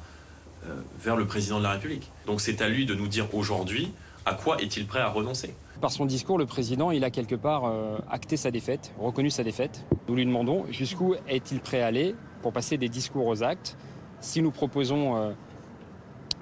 euh, 0.67 0.75
vers 1.00 1.15
le 1.15 1.25
président 1.25 1.57
de 1.57 1.63
la 1.63 1.72
République. 1.72 2.12
Donc 2.25 2.41
c'est 2.41 2.62
à 2.62 2.69
lui 2.69 2.86
de 2.86 2.95
nous 2.95 3.07
dire 3.07 3.33
aujourd'hui 3.33 3.91
à 4.25 4.33
quoi 4.33 4.62
est-il 4.62 4.88
prêt 4.88 5.01
à 5.01 5.10
renoncer. 5.10 5.53
Par 5.81 5.91
son 5.91 6.05
discours, 6.05 6.38
le 6.38 6.45
président, 6.45 6.91
il 6.91 7.03
a 7.03 7.10
quelque 7.10 7.36
part 7.36 7.69
acté 8.10 8.38
sa 8.38 8.51
défaite, 8.51 8.93
reconnu 8.98 9.29
sa 9.29 9.43
défaite. 9.43 9.83
Nous 10.07 10.15
lui 10.15 10.25
demandons 10.25 10.65
jusqu'où 10.72 11.15
est-il 11.27 11.60
prêt 11.60 11.81
à 11.81 11.88
aller 11.88 12.15
pour 12.41 12.53
passer 12.53 12.77
des 12.77 12.88
discours 12.88 13.27
aux 13.27 13.43
actes? 13.43 13.75
Si 14.22 14.41
nous 14.41 14.51
proposons 14.51 15.36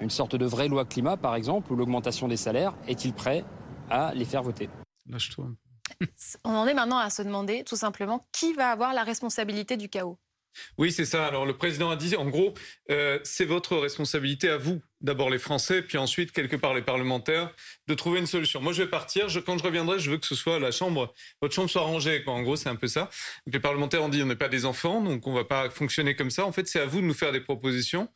une 0.00 0.10
sorte 0.10 0.36
de 0.36 0.46
vraie 0.46 0.68
loi 0.68 0.84
climat, 0.84 1.16
par 1.16 1.34
exemple, 1.34 1.72
ou 1.72 1.76
l'augmentation 1.76 2.28
des 2.28 2.36
salaires, 2.36 2.74
est-il 2.86 3.12
prêt 3.12 3.44
à 3.90 4.14
les 4.14 4.24
faire 4.24 4.44
voter? 4.44 4.68
Lâche-toi. 5.08 5.46
On 6.44 6.50
en 6.50 6.66
est 6.66 6.74
maintenant 6.74 6.98
à 6.98 7.10
se 7.10 7.22
demander 7.22 7.64
tout 7.64 7.76
simplement 7.76 8.26
qui 8.32 8.52
va 8.52 8.70
avoir 8.70 8.94
la 8.94 9.04
responsabilité 9.04 9.76
du 9.76 9.88
chaos. 9.88 10.18
Oui, 10.78 10.92
c'est 10.92 11.04
ça. 11.04 11.26
Alors 11.26 11.46
le 11.46 11.56
président 11.56 11.90
a 11.90 11.96
dit, 11.96 12.16
en 12.16 12.28
gros, 12.28 12.54
euh, 12.90 13.18
c'est 13.24 13.44
votre 13.44 13.76
responsabilité 13.76 14.48
à 14.48 14.56
vous, 14.56 14.80
d'abord 15.00 15.30
les 15.30 15.38
Français, 15.38 15.82
puis 15.82 15.98
ensuite, 15.98 16.32
quelque 16.32 16.56
part, 16.56 16.74
les 16.74 16.82
parlementaires, 16.82 17.54
de 17.88 17.94
trouver 17.94 18.20
une 18.20 18.26
solution. 18.26 18.60
Moi, 18.60 18.72
je 18.72 18.82
vais 18.82 18.88
partir. 18.88 19.26
quand 19.44 19.58
je 19.58 19.62
reviendrai, 19.62 19.98
je 19.98 20.10
veux 20.10 20.18
que 20.18 20.26
ce 20.26 20.34
soit 20.34 20.58
la 20.58 20.70
chambre, 20.70 21.12
votre 21.40 21.54
chambre 21.54 21.70
soit 21.70 21.82
rangée. 21.82 22.22
En 22.26 22.42
gros, 22.42 22.56
c'est 22.56 22.68
un 22.68 22.76
peu 22.76 22.86
ça. 22.86 23.10
les 23.46 23.60
parlementaires 23.60 24.02
ont 24.02 24.08
dit, 24.08 24.22
on 24.22 24.26
n'est 24.26 24.36
pas 24.36 24.48
des 24.48 24.64
enfants, 24.64 25.00
donc 25.00 25.26
on 25.26 25.32
va 25.32 25.44
pas 25.44 25.70
fonctionner 25.70 26.14
comme 26.14 26.30
ça. 26.30 26.46
En 26.46 26.52
fait, 26.52 26.68
c'est 26.68 26.80
à 26.80 26.86
vous 26.86 27.00
de 27.00 27.06
nous 27.06 27.14
faire 27.14 27.32
des 27.32 27.40
propositions, 27.40 28.08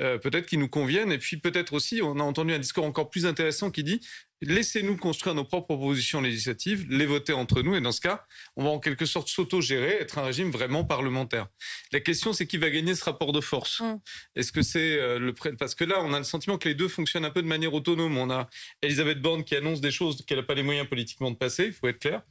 euh, 0.00 0.18
peut-être 0.18 0.46
qui 0.46 0.58
nous 0.58 0.68
conviennent. 0.68 1.12
Et 1.12 1.18
puis 1.18 1.36
peut-être 1.36 1.72
aussi, 1.72 2.00
on 2.02 2.18
a 2.18 2.22
entendu 2.22 2.52
un 2.52 2.58
discours 2.58 2.84
encore 2.84 3.10
plus 3.10 3.26
intéressant 3.26 3.70
qui 3.70 3.84
dit, 3.84 4.00
laissez-nous 4.44 4.96
construire 4.96 5.34
nos 5.34 5.44
propres 5.44 5.74
propositions 5.74 6.20
législatives, 6.20 6.86
les 6.88 7.06
voter 7.06 7.32
entre 7.32 7.62
nous, 7.62 7.74
et 7.74 7.80
dans 7.80 7.92
ce 7.92 8.00
cas, 8.00 8.24
on 8.56 8.64
va 8.64 8.70
en 8.70 8.78
quelque 8.78 9.06
sorte 9.06 9.28
s'auto-gérer, 9.28 9.96
être 10.00 10.18
un 10.18 10.24
régime 10.24 10.50
vraiment 10.50 10.84
parlementaire. 10.84 11.48
La 11.92 12.00
question, 12.00 12.32
c'est 12.32 12.46
qui 12.46 12.56
va 12.56 12.70
gagner 12.70 12.94
ce 12.94 13.04
rapport 13.04 13.32
de 13.32 13.40
force 13.40 13.80
mm. 13.80 13.98
Est-ce 14.36 14.52
que 14.52 14.62
c'est 14.62 14.98
euh, 14.98 15.18
le 15.18 15.34
parce 15.58 15.74
que 15.74 15.84
là, 15.84 15.96
on 16.02 16.12
a 16.12 16.18
le 16.18 16.24
sentiment 16.24 16.58
que 16.58 16.68
les 16.68 16.74
deux 16.74 16.88
fonctionnent 16.88 17.24
un 17.24 17.30
peu 17.30 17.42
de 17.42 17.48
manière 17.48 17.74
autonome. 17.74 18.16
On 18.16 18.30
a 18.30 18.48
Elisabeth 18.82 19.20
Borne 19.20 19.44
qui 19.44 19.56
annonce 19.56 19.80
des 19.80 19.90
choses 19.90 20.24
qu'elle 20.26 20.38
n'a 20.38 20.44
pas 20.44 20.54
les 20.54 20.62
moyens 20.62 20.88
politiquement 20.88 21.30
de 21.30 21.36
passer, 21.36 21.66
il 21.66 21.72
faut 21.72 21.88
être 21.88 21.98
clair. 21.98 22.22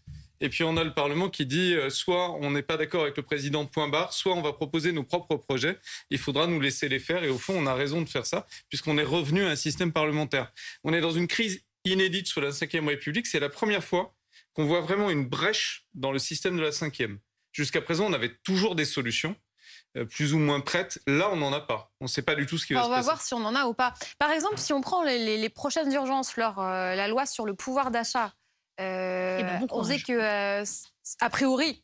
Et 0.42 0.50
puis 0.50 0.66
on 0.66 0.76
a 0.76 0.84
le 0.84 0.94
Parlement 0.94 1.30
qui 1.30 1.46
dit 1.46 1.74
euh, 1.74 1.90
soit 1.90 2.32
on 2.42 2.52
n'est 2.52 2.64
pas 2.64 2.76
d'accord 2.76 3.04
avec 3.04 3.16
le 3.16 3.24
président, 3.24 3.66
point 3.66 3.88
barre, 3.88 4.12
soit 4.12 4.34
on 4.34 4.42
va 4.42 4.52
proposer 4.52 4.92
nos 4.92 5.04
propres 5.04 5.38
projets. 5.38 5.78
Il 6.10 6.18
faudra 6.18 6.48
nous 6.48 6.60
laisser 6.60 6.90
les 6.90 7.00
faire. 7.00 7.24
Et 7.24 7.30
au 7.30 7.38
fond, 7.38 7.54
on 7.58 7.66
a 7.66 7.74
raison 7.74 8.02
de 8.02 8.10
faire 8.10 8.26
ça, 8.26 8.46
puisqu'on 8.68 8.98
est 8.98 9.04
revenu 9.04 9.44
à 9.44 9.50
un 9.50 9.56
système 9.56 9.94
parlementaire. 9.94 10.52
On 10.84 10.94
est 10.94 11.02
dans 11.02 11.12
une 11.12 11.28
crise 11.28 11.64
inédite 11.86 12.28
sur 12.28 12.42
la 12.42 12.50
Ve 12.50 12.88
République. 12.88 13.28
C'est 13.28 13.40
la 13.40 13.50
première 13.50 13.84
fois 13.84 14.16
qu'on 14.54 14.66
voit 14.66 14.82
vraiment 14.82 15.10
une 15.10 15.26
brèche 15.28 15.86
dans 15.94 16.12
le 16.12 16.20
système 16.20 16.58
de 16.58 16.62
la 16.62 16.70
Ve. 16.70 17.18
Jusqu'à 17.52 17.82
présent, 17.82 18.06
on 18.06 18.14
avait 18.14 18.36
toujours 18.44 18.76
des 18.76 18.86
solutions 18.86 19.36
euh, 19.96 20.06
plus 20.06 20.34
ou 20.34 20.40
moins 20.40 20.60
prêtes. 20.60 21.00
Là, 21.08 21.30
on 21.32 21.38
n'en 21.38 21.54
a 21.54 21.62
pas. 21.62 21.92
On 22.00 22.06
ne 22.06 22.10
sait 22.10 22.22
pas 22.22 22.36
du 22.36 22.46
tout 22.46 22.58
ce 22.58 22.66
qui 22.66 22.74
va 22.74 22.84
se 22.84 22.88
passer. 22.88 22.94
On 22.94 22.96
va 22.96 23.02
voir 23.02 23.22
si 23.22 23.34
on 23.34 23.46
en 23.46 23.56
a 23.56 23.66
ou 23.66 23.74
pas. 23.74 23.94
Par 24.18 24.32
exemple, 24.32 24.58
si 24.58 24.74
on 24.74 24.82
prend 24.82 25.04
les, 25.04 25.50
prochaines 25.50 25.92
urgences, 25.92 26.36
leur, 26.36 26.60
euh, 26.60 26.96
la 26.96 27.08
loi 27.08 27.26
sur 27.26 27.46
le 27.46 27.54
pouvoir 27.54 27.92
d'achat, 27.92 28.34
euh, 28.80 29.38
eh 29.40 29.44
ben, 29.44 29.68
on 29.70 29.84
sait 29.84 30.00
que, 30.00 30.14
euh, 30.14 30.66
a 31.20 31.30
priori, 31.30 31.84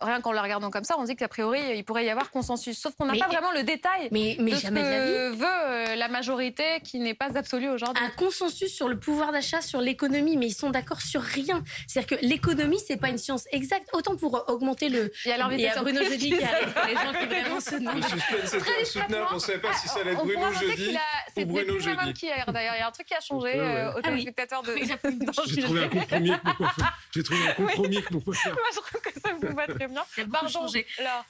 rien 0.00 0.20
qu'en 0.20 0.32
la 0.32 0.42
regardant 0.42 0.70
comme 0.70 0.84
ça, 0.84 0.96
on 0.98 1.04
dit 1.04 1.16
qu'a 1.16 1.28
priori, 1.28 1.60
il 1.76 1.84
pourrait 1.84 2.04
y 2.04 2.10
avoir 2.10 2.30
consensus. 2.30 2.78
Sauf 2.78 2.94
qu'on 2.94 3.06
n'a 3.06 3.14
pas 3.14 3.26
vraiment 3.26 3.52
le 3.52 3.62
détail 3.62 4.08
mais, 4.10 4.36
mais 4.38 4.52
de 4.52 4.56
jamais 4.56 4.80
ce 4.80 4.86
que 4.86 5.36
veut 5.36 5.46
euh, 5.46 5.96
la 5.96 6.08
majorité 6.08 6.80
qui 6.82 6.98
n'est 6.98 7.14
pas 7.14 7.36
absolue 7.36 7.68
aujourd'hui. 7.68 8.02
Un 8.04 8.10
consensus 8.10 8.72
sur 8.72 8.88
le 8.88 8.98
pouvoir 8.98 9.32
d'achat, 9.32 9.60
sur 9.60 9.80
l'économie, 9.80 10.36
mais 10.36 10.46
ils 10.46 10.54
sont 10.54 10.70
d'accord 10.70 11.00
sur 11.00 11.22
rien. 11.22 11.62
C'est-à-dire 11.86 12.18
que 12.18 12.24
l'économie, 12.24 12.78
c'est 12.86 12.96
pas 12.96 13.08
une 13.08 13.18
science 13.18 13.46
exacte. 13.52 13.88
Autant 13.92 14.16
pour 14.16 14.44
augmenter 14.48 14.88
le... 14.88 15.12
Il 15.24 15.28
y 15.28 15.32
a, 15.32 15.36
y 15.36 15.66
a 15.66 15.82
Bruno 15.82 16.02
Jeudi 16.02 16.30
qui 16.30 16.44
arrive, 16.44 16.72
pour 16.72 16.86
les 16.86 16.94
gens 16.94 17.12
qui 17.12 17.26
vraiment 17.26 17.60
se 17.60 17.74
demandent. 17.76 17.96
Le 17.96 18.02
suspense 18.02 18.54
insoutenable, 18.80 19.26
on 19.30 19.34
ne 19.34 19.38
savait 19.38 19.58
pas 19.58 19.72
si 19.74 19.88
ça 19.88 20.00
allait 20.00 20.12
être 20.12 20.24
Bruno 20.24 20.52
Jeudi 20.52 20.96
ou 21.36 21.46
Bruno 21.46 21.78
Jeudi. 21.78 22.12
Qui 22.14 22.26
d'ailleurs, 22.48 22.74
il 22.76 22.80
y 22.80 22.82
a 22.82 22.88
un 22.88 22.92
truc 22.92 23.06
qui 23.06 23.14
a 23.14 23.20
changé 23.20 23.52
euh, 23.54 23.94
aux 23.94 24.00
téléspectateurs 24.02 24.62
de... 24.62 24.74
J'ai 25.46 25.62
trouvé 25.62 25.84
un 25.84 25.88
compromis 25.88 26.32
J'ai 27.12 27.22
trouvé 27.22 27.48
un 27.48 27.52
compromis 27.54 28.02
que 28.02 28.14
Moi, 28.14 28.24
je 28.34 28.80
trouve 28.80 29.00
que 29.00 29.20
ça 29.20 29.30
vous 29.40 29.53
va 29.66 29.66
très 29.66 29.88
bien. 29.88 30.02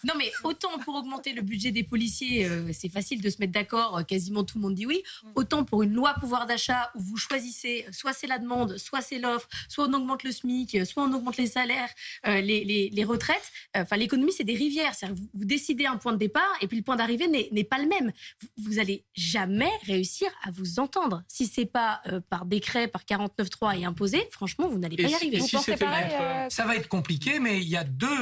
Non, 0.05 0.15
mais 0.17 0.31
autant 0.43 0.79
pour 0.79 0.95
augmenter 0.97 1.33
le 1.33 1.43
budget 1.43 1.71
des 1.71 1.85
policiers, 1.85 2.47
euh, 2.47 2.71
c'est 2.73 2.89
facile 2.89 3.21
de 3.21 3.31
se 3.31 3.37
mettre 3.39 3.53
d'accord, 3.53 3.99
euh, 3.99 4.03
quasiment 4.03 4.45
tout 4.45 4.59
le 4.59 4.63
monde 4.63 4.75
dit 4.75 4.87
oui. 4.87 5.03
Mm. 5.23 5.29
Autant 5.35 5.65
pour 5.65 5.83
une 5.83 5.93
loi 5.93 6.15
pouvoir 6.15 6.47
d'achat 6.47 6.91
où 6.95 7.01
vous 7.01 7.17
choisissez, 7.17 7.87
soit 7.93 8.13
c'est 8.13 8.27
la 8.27 8.39
demande, 8.39 8.77
soit 8.79 9.01
c'est 9.01 9.19
l'offre, 9.19 9.49
soit 9.69 9.87
on 9.87 9.93
augmente 9.93 10.23
le 10.25 10.33
SMIC, 10.33 10.87
soit 10.87 11.05
on 11.05 11.13
augmente 11.13 11.37
les 11.37 11.47
salaires, 11.47 11.91
euh, 12.27 12.41
les, 12.41 13.05
retraites. 13.05 13.53
Enfin, 13.77 13.97
l'économie, 13.97 14.33
c'est 14.33 14.45
des 14.45 14.55
rivières. 14.55 14.93
Vous, 15.11 15.29
vous, 15.35 15.45
décidez 15.45 15.85
un 15.85 15.99
point 15.99 16.13
de 16.13 16.19
départ 16.19 16.57
et 16.63 16.69
puis 16.69 16.79
le 16.79 16.83
point 16.83 16.97
d'arrivée 16.97 17.29
n'est 17.29 17.65
pas 17.65 17.79
le 17.79 17.87
même. 17.87 18.13
Vous, 18.41 18.49
vous, 18.57 18.79
allez 18.79 19.05
jamais 19.15 19.71
réussir 19.87 20.29
à 20.43 20.51
vous 20.51 20.81
entendre. 20.81 21.23
Si 21.29 21.47
c'est 21.47 21.67
pas 21.67 22.03
par 22.31 22.47
décret, 22.47 22.89
par 22.89 23.03
49.3 23.03 23.81
et 23.81 23.85
imposé, 23.85 24.27
franchement, 24.31 24.69
vous 24.69 24.79
n'allez 24.79 24.97
pas 24.97 25.09
y 25.09 25.15
arriver. 25.15 25.39
vous 25.39 25.49
pensez 25.49 25.77
pareil, 25.77 26.51
Ça 26.51 26.65
va 26.65 26.77
être 26.77 26.89
compliqué, 26.89 27.39
mais 27.41 27.61
il 27.61 27.69
y 27.69 27.77
a 27.77 27.85
deux 27.85 28.14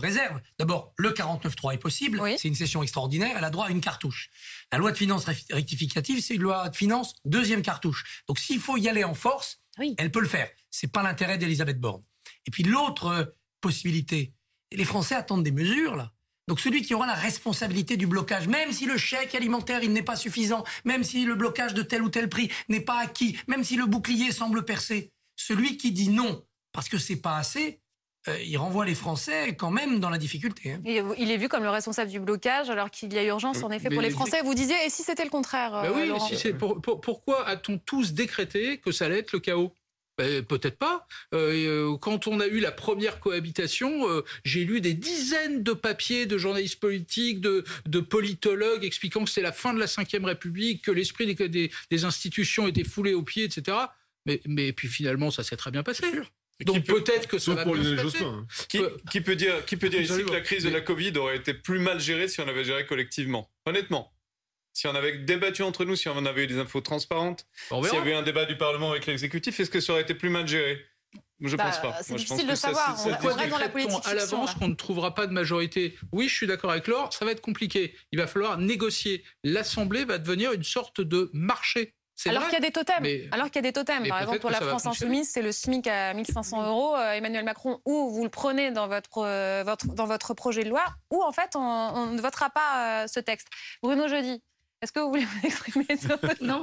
réserves. 0.00 0.40
D'abord, 0.58 0.92
le 0.96 1.10
49.3 1.10 1.74
est 1.74 1.78
possible. 1.78 2.22
C'est 2.36 2.48
une 2.48 2.54
session 2.54 2.82
extraordinaire. 2.82 3.34
Elle 3.36 3.44
a 3.44 3.50
droit 3.50 3.66
à 3.66 3.70
une 3.70 3.80
cartouche. 3.80 4.30
La 4.72 4.78
loi 4.78 4.92
de 4.92 4.96
finances 4.96 5.24
rectificative, 5.50 6.22
c'est 6.22 6.34
une 6.34 6.42
loi 6.42 6.68
de 6.68 6.76
finances 6.76 7.14
deuxième 7.24 7.62
cartouche. 7.62 8.22
Donc, 8.28 8.38
s'il 8.38 8.60
faut 8.60 8.76
y 8.76 8.88
aller 8.88 9.04
en 9.04 9.14
force, 9.14 9.60
elle 9.96 10.10
peut 10.10 10.20
le 10.20 10.28
faire. 10.28 10.48
C'est 10.70 10.92
pas 10.92 11.02
l'intérêt 11.02 11.38
d'Elisabeth 11.38 11.80
Borne. 11.80 12.02
Et 12.46 12.50
puis 12.50 12.62
l'autre 12.62 13.06
euh, 13.06 13.24
possibilité, 13.60 14.34
les 14.72 14.84
Français 14.84 15.14
attendent 15.14 15.44
des 15.44 15.52
mesures 15.52 15.96
là. 15.96 16.12
Donc 16.46 16.60
celui 16.60 16.80
qui 16.80 16.94
aura 16.94 17.06
la 17.06 17.14
responsabilité 17.14 17.98
du 17.98 18.06
blocage, 18.06 18.48
même 18.48 18.72
si 18.72 18.86
le 18.86 18.96
chèque 18.96 19.34
alimentaire 19.34 19.82
il 19.82 19.92
n'est 19.92 20.02
pas 20.02 20.16
suffisant, 20.16 20.64
même 20.86 21.04
si 21.04 21.26
le 21.26 21.34
blocage 21.34 21.74
de 21.74 21.82
tel 21.82 22.02
ou 22.02 22.08
tel 22.08 22.30
prix 22.30 22.50
n'est 22.70 22.80
pas 22.80 23.00
acquis, 23.00 23.38
même 23.48 23.64
si 23.64 23.76
le 23.76 23.84
bouclier 23.84 24.32
semble 24.32 24.64
percer, 24.64 25.12
celui 25.36 25.76
qui 25.76 25.92
dit 25.92 26.08
non 26.08 26.42
parce 26.72 26.88
que 26.88 26.96
c'est 26.96 27.16
pas 27.16 27.36
assez, 27.36 27.82
euh, 28.26 28.36
il 28.42 28.56
renvoie 28.56 28.84
les 28.84 28.94
Français 28.94 29.54
quand 29.54 29.70
même 29.70 30.00
dans 30.00 30.10
la 30.10 30.18
difficulté. 30.18 30.72
Hein. 30.72 30.80
il 30.84 31.30
est 31.30 31.36
vu 31.36 31.48
comme 31.48 31.62
le 31.62 31.70
responsable 31.70 32.10
du 32.10 32.20
blocage 32.20 32.68
alors 32.68 32.90
qu'il 32.90 33.12
y 33.12 33.18
a 33.18 33.24
urgence 33.24 33.62
en 33.62 33.70
effet 33.70 33.90
pour 33.90 34.02
les 34.02 34.10
Français. 34.10 34.42
Vous 34.42 34.54
disiez, 34.54 34.74
et 34.84 34.90
si 34.90 35.02
c'était 35.02 35.24
le 35.24 35.30
contraire 35.30 35.70
bah 35.70 35.92
Oui, 35.94 36.10
euh, 36.10 36.36
si 36.36 36.52
pourquoi 36.52 37.46
a-t-on 37.46 37.78
tous 37.78 38.12
décrété 38.12 38.78
que 38.78 38.92
ça 38.92 39.06
allait 39.06 39.20
être 39.20 39.32
le 39.32 39.40
chaos? 39.40 39.72
Ben, 40.16 40.44
Peut-être 40.44 40.78
pas. 40.78 41.06
Euh, 41.32 41.96
quand 41.98 42.26
on 42.26 42.40
a 42.40 42.46
eu 42.48 42.58
la 42.58 42.72
première 42.72 43.20
cohabitation, 43.20 44.04
j'ai 44.44 44.64
lu 44.64 44.80
des 44.80 44.94
dizaines 44.94 45.62
de 45.62 45.72
papiers 45.72 46.26
de 46.26 46.36
journalistes 46.36 46.80
politiques, 46.80 47.40
de, 47.40 48.00
politologues 48.00 48.84
expliquant 48.84 49.24
que 49.24 49.30
c'est 49.30 49.42
la 49.42 49.52
fin 49.52 49.72
de 49.72 49.78
la 49.78 49.86
Ve 49.86 50.24
République, 50.24 50.84
que 50.84 50.90
l'esprit 50.90 51.32
des, 51.34 51.70
des, 51.90 52.04
institutions 52.04 52.66
était 52.66 52.84
foulé 52.84 53.14
aux 53.14 53.22
pieds, 53.22 53.44
etc. 53.44 53.76
Mais, 54.26 54.40
mais 54.44 54.72
puis 54.72 54.88
finalement, 54.88 55.30
ça 55.30 55.44
s'est 55.44 55.56
très 55.56 55.70
bien 55.70 55.84
passé. 55.84 56.04
Donc 56.64 56.84
peut-être 56.84 57.28
que 57.28 57.38
ça 57.38 57.54
va 57.54 57.64
pour 57.64 57.76
les 57.76 57.98
hein. 57.98 58.46
Qui, 58.68 58.80
qui, 59.10 59.20
peut 59.20 59.36
dire, 59.36 59.64
qui 59.64 59.76
peut 59.76 59.88
dire 59.88 60.00
ici 60.00 60.24
que 60.24 60.32
la 60.32 60.40
crise 60.40 60.64
de 60.64 60.70
la 60.70 60.80
Covid 60.80 61.16
aurait 61.16 61.36
été 61.36 61.54
plus 61.54 61.78
mal 61.78 62.00
gérée 62.00 62.28
si 62.28 62.40
on 62.40 62.48
avait 62.48 62.64
géré 62.64 62.84
collectivement? 62.84 63.48
Honnêtement. 63.64 64.12
Si 64.72 64.86
on 64.86 64.94
avait 64.94 65.18
débattu 65.18 65.62
entre 65.62 65.84
nous, 65.84 65.96
si 65.96 66.08
on 66.08 66.24
avait 66.24 66.44
eu 66.44 66.46
des 66.46 66.58
infos 66.58 66.80
transparentes, 66.80 67.46
s'il 67.68 67.94
y 67.94 67.96
avait 67.96 68.12
eu 68.12 68.14
un 68.14 68.22
débat 68.22 68.44
du 68.44 68.56
Parlement 68.56 68.90
avec 68.90 69.06
l'exécutif, 69.06 69.58
est-ce 69.58 69.70
que 69.70 69.80
ça 69.80 69.92
aurait 69.92 70.02
été 70.02 70.14
plus 70.14 70.30
mal 70.30 70.46
géré? 70.46 70.84
Je 71.40 71.56
bah, 71.56 71.64
pense 71.64 71.80
pas. 71.80 72.02
C'est 72.02 72.16
difficile 72.16 72.48
de 72.48 72.54
savoir. 72.54 72.96
on 73.06 73.48
dans 73.48 73.58
la 73.58 73.68
politique 73.68 74.04
à 74.04 74.14
l'avance 74.14 74.54
qu'on 74.54 74.68
ne 74.68 74.74
trouvera 74.74 75.14
pas 75.14 75.26
de 75.26 75.32
majorité. 75.32 75.96
Oui, 76.12 76.28
je 76.28 76.34
suis 76.34 76.46
d'accord 76.46 76.70
avec 76.72 76.88
Laure, 76.88 77.12
ça 77.12 77.24
va 77.24 77.30
être 77.30 77.40
compliqué. 77.40 77.94
Il 78.12 78.18
va 78.18 78.26
falloir 78.26 78.58
négocier. 78.58 79.24
L'Assemblée 79.44 80.04
va 80.04 80.18
devenir 80.18 80.52
une 80.52 80.64
sorte 80.64 81.00
de 81.00 81.30
marché 81.32 81.94
alors 82.26 82.44
qu'il 82.44 82.54
y 82.54 82.56
a 82.56 82.60
des 82.60 82.70
totems. 82.70 83.06
Alors 83.30 83.46
qu'il 83.46 83.56
y 83.56 83.58
a 83.58 83.62
des 83.62 83.72
totems. 83.72 84.06
Par 84.08 84.20
exemple, 84.20 84.40
pour 84.40 84.50
la 84.50 84.60
France 84.60 84.86
insoumise, 84.86 85.30
c'est 85.30 85.42
le 85.42 85.52
SMIC 85.52 85.86
à 85.86 86.14
1500 86.14 86.66
euros. 86.66 86.96
Euh, 86.96 87.12
Emmanuel 87.12 87.44
Macron, 87.44 87.80
ou 87.84 88.10
vous 88.10 88.24
le 88.24 88.30
prenez 88.30 88.70
dans 88.70 88.88
votre, 88.88 89.18
euh, 89.18 89.62
votre, 89.64 89.86
dans 89.94 90.06
votre 90.06 90.34
projet 90.34 90.64
de 90.64 90.70
loi, 90.70 90.84
ou 91.10 91.22
en 91.22 91.32
fait, 91.32 91.54
on, 91.54 92.06
ne 92.06 92.20
votera 92.20 92.50
pas 92.50 93.02
euh, 93.02 93.06
ce 93.06 93.20
texte. 93.20 93.48
Bruno 93.82 94.08
Jeudi, 94.08 94.42
est-ce 94.80 94.92
que 94.92 95.00
vous 95.00 95.08
voulez 95.08 95.24
vous 95.42 95.46
exprimer 95.46 95.86
sur 95.96 96.18
Non. 96.42 96.62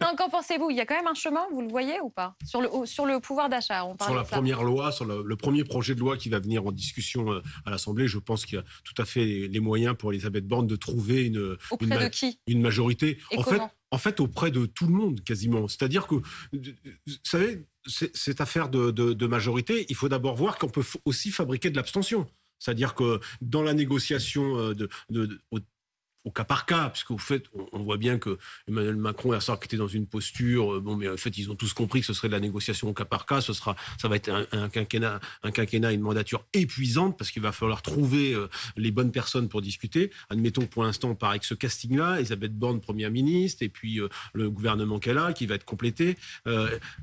non 0.00 0.14
Qu'en 0.16 0.28
pensez-vous? 0.30 0.70
Il 0.70 0.76
y 0.76 0.80
a 0.80 0.86
quand 0.86 0.96
même 0.96 1.06
un 1.06 1.14
chemin, 1.14 1.46
vous 1.52 1.60
le 1.60 1.68
voyez 1.68 2.00
ou 2.00 2.10
pas? 2.10 2.36
Sur 2.44 2.60
le, 2.60 2.86
sur 2.86 3.06
le 3.06 3.20
pouvoir 3.20 3.48
d'achat 3.48 3.86
Sur 4.02 4.14
la 4.14 4.24
première 4.24 4.62
loi, 4.62 4.92
sur 4.92 5.04
le, 5.04 5.36
premier 5.36 5.64
projet 5.64 5.94
de 5.94 6.00
loi 6.00 6.16
qui 6.16 6.28
va 6.28 6.40
venir 6.40 6.66
en 6.66 6.72
discussion 6.72 7.32
euh, 7.32 7.42
à 7.64 7.70
l'Assemblée, 7.70 8.08
je 8.08 8.18
pense 8.18 8.44
qu'il 8.44 8.56
y 8.56 8.60
a 8.60 8.64
tout 8.84 9.00
à 9.00 9.04
fait 9.04 9.48
les 9.48 9.60
moyens 9.60 9.94
pour 9.96 10.12
Elisabeth 10.12 10.46
Borne 10.46 10.66
de 10.66 10.76
trouver 10.76 11.26
une, 11.26 11.56
une, 11.80 11.88
de 11.88 12.08
qui? 12.08 12.40
une 12.46 12.60
majorité. 12.60 13.18
en 13.36 13.42
fait, 13.42 13.60
en 13.90 13.98
fait, 13.98 14.20
auprès 14.20 14.50
de 14.50 14.66
tout 14.66 14.86
le 14.86 14.92
monde, 14.92 15.22
quasiment. 15.22 15.68
C'est-à-dire 15.68 16.06
que, 16.06 16.16
vous 16.16 17.14
savez, 17.22 17.66
cette 17.86 18.40
affaire 18.40 18.68
de, 18.68 18.90
de 18.90 19.26
majorité, 19.26 19.86
il 19.88 19.96
faut 19.96 20.08
d'abord 20.08 20.34
voir 20.34 20.58
qu'on 20.58 20.68
peut 20.68 20.84
aussi 21.04 21.30
fabriquer 21.30 21.70
de 21.70 21.76
l'abstention. 21.76 22.26
C'est-à-dire 22.58 22.94
que 22.94 23.20
dans 23.40 23.62
la 23.62 23.74
négociation 23.74 24.58
euh, 24.58 24.74
de, 24.74 24.88
de, 25.10 25.40
au 26.28 26.30
cas 26.30 26.44
par 26.44 26.66
cas, 26.66 26.88
parce 26.90 27.04
qu'au 27.04 27.16
fait, 27.16 27.44
on, 27.72 27.78
voit 27.78 27.96
bien 27.96 28.18
que 28.18 28.38
Emmanuel 28.68 28.96
Macron 28.96 29.32
et 29.32 29.36
Assar 29.36 29.58
qui 29.58 29.64
étaient 29.64 29.78
dans 29.78 29.88
une 29.88 30.06
posture, 30.06 30.74
euh, 30.74 30.80
bon, 30.80 30.94
mais 30.94 31.08
en 31.08 31.16
fait, 31.16 31.36
ils 31.38 31.50
ont 31.50 31.54
tous 31.54 31.72
compris 31.72 32.00
que 32.00 32.06
ce 32.06 32.12
serait 32.12 32.28
de 32.28 32.34
la 32.34 32.40
négociation 32.40 32.90
au 32.90 32.92
cas 32.92 33.06
par 33.06 33.24
cas, 33.24 33.40
ce 33.40 33.54
sera, 33.54 33.76
ça 33.96 34.08
va 34.08 34.16
être 34.16 34.30
un, 34.52 34.68
quinquennat, 34.68 35.20
un 35.42 35.50
quinquennat, 35.50 35.92
une 35.92 36.02
mandature 36.02 36.44
épuisante, 36.52 37.16
parce 37.16 37.30
qu'il 37.30 37.42
va 37.42 37.50
falloir 37.50 37.80
trouver 37.80 38.34
euh, 38.34 38.46
les 38.76 38.90
bonnes 38.90 39.10
personnes 39.10 39.48
pour 39.48 39.62
discuter. 39.62 40.10
Admettons 40.28 40.66
pour 40.66 40.84
l'instant, 40.84 41.08
on 41.08 41.14
part 41.14 41.30
avec 41.30 41.44
ce 41.44 41.54
casting-là, 41.54 42.18
Elisabeth 42.18 42.52
Borne, 42.52 42.82
première 42.82 43.10
ministre, 43.10 43.62
et 43.62 43.70
puis 43.70 43.98
euh, 43.98 44.08
le 44.34 44.50
gouvernement 44.50 44.98
qu'elle 44.98 45.18
a, 45.18 45.32
qui 45.32 45.46
va 45.46 45.54
être 45.54 45.64
complété. 45.64 46.16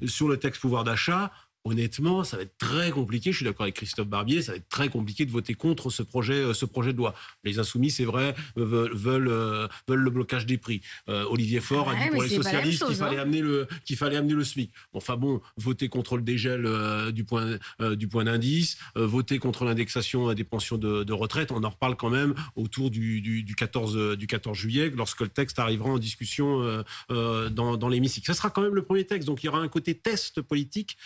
sur 0.05 0.27
le 0.27 0.38
texte 0.38 0.62
pouvoir 0.62 0.84
d'achat, 0.84 1.32
honnêtement, 1.65 2.24
ça 2.24 2.38
va 2.38 2.43
être 2.43 2.57
très 2.57 2.91
compliqué. 2.91 3.31
Je 3.31 3.38
suis 3.38 3.45
d'accord 3.45 3.63
avec 3.63 3.75
Christophe 3.75 4.07
Barbier, 4.07 4.41
ça 4.43 4.51
va 4.51 4.57
être 4.57 4.69
très 4.69 4.88
compliqué 4.89 5.25
de 5.25 5.31
voter 5.31 5.55
contre 5.55 5.89
ce 5.89 6.03
projet, 6.03 6.36
euh, 6.36 6.53
ce 6.53 6.65
projet 6.65 6.93
de 6.93 6.98
loi. 6.98 7.15
Les 7.43 7.60
insoumis, 7.60 7.89
c'est 7.89 8.05
vrai, 8.05 8.36
veulent, 8.55 8.93
veulent, 8.93 9.27
euh, 9.27 9.67
veulent, 9.88 10.00
le 10.00 10.12
blocage 10.12 10.45
des 10.45 10.57
prix. 10.57 10.81
Euh, 11.10 11.25
Olivier 11.29 11.60
Faure 11.60 11.89
a 11.89 11.95
dit 11.95 12.10
pour 12.12 12.22
les 12.22 12.29
socialistes 12.29 12.86
qu'il 12.86 12.95
fallait 12.95 13.17
hein. 13.17 13.24
amener 13.24 13.41
le 13.41 13.67
qu'il 13.84 13.98
fallait 13.98 14.15
amener 14.15 14.34
le 14.34 14.43
SMIC. 14.43 14.72
Enfin 14.93 15.17
bon, 15.17 15.41
voter 15.57 15.89
contre 15.89 16.17
le 16.17 16.22
dégel 16.22 16.69
du 17.12 17.24
point 17.24 17.57
du 17.95 18.07
point 18.07 18.25
d'indice, 18.25 18.77
voter 18.95 19.39
contre 19.39 19.65
l'indexation 19.65 20.34
des 20.34 20.43
pensions 20.43 20.77
de, 20.77 21.13
retraite, 21.13 21.51
on 21.51 21.63
en 21.63 21.69
reparle 21.69 21.95
quand 21.95 22.10
même 22.10 22.36
autour 22.55 22.91
du, 22.91 23.22
du, 23.22 23.55
14 23.55 24.17
du 24.17 24.27
14 24.27 24.55
juillet, 24.55 24.91
lorsque 24.95 25.22
le 25.22 25.29
texte 25.29 25.57
arrivera 25.57 25.89
en 25.89 25.98
discussion 25.98 26.84
dans, 27.10 27.77
dans 27.77 27.89
l'hémicycle. 27.89 28.27
Ce 28.27 28.34
sera 28.34 28.51
quand 28.51 28.62
même 28.62 28.75
le 28.75 28.84
premier 28.84 29.05
texte, 29.05 29.27
donc 29.27 29.43
il 29.43 29.48
y 29.48 29.50
aura 29.50 29.60
un 29.60 29.67
côté 29.67 29.95
test 29.95 30.41
politique. 30.41 30.98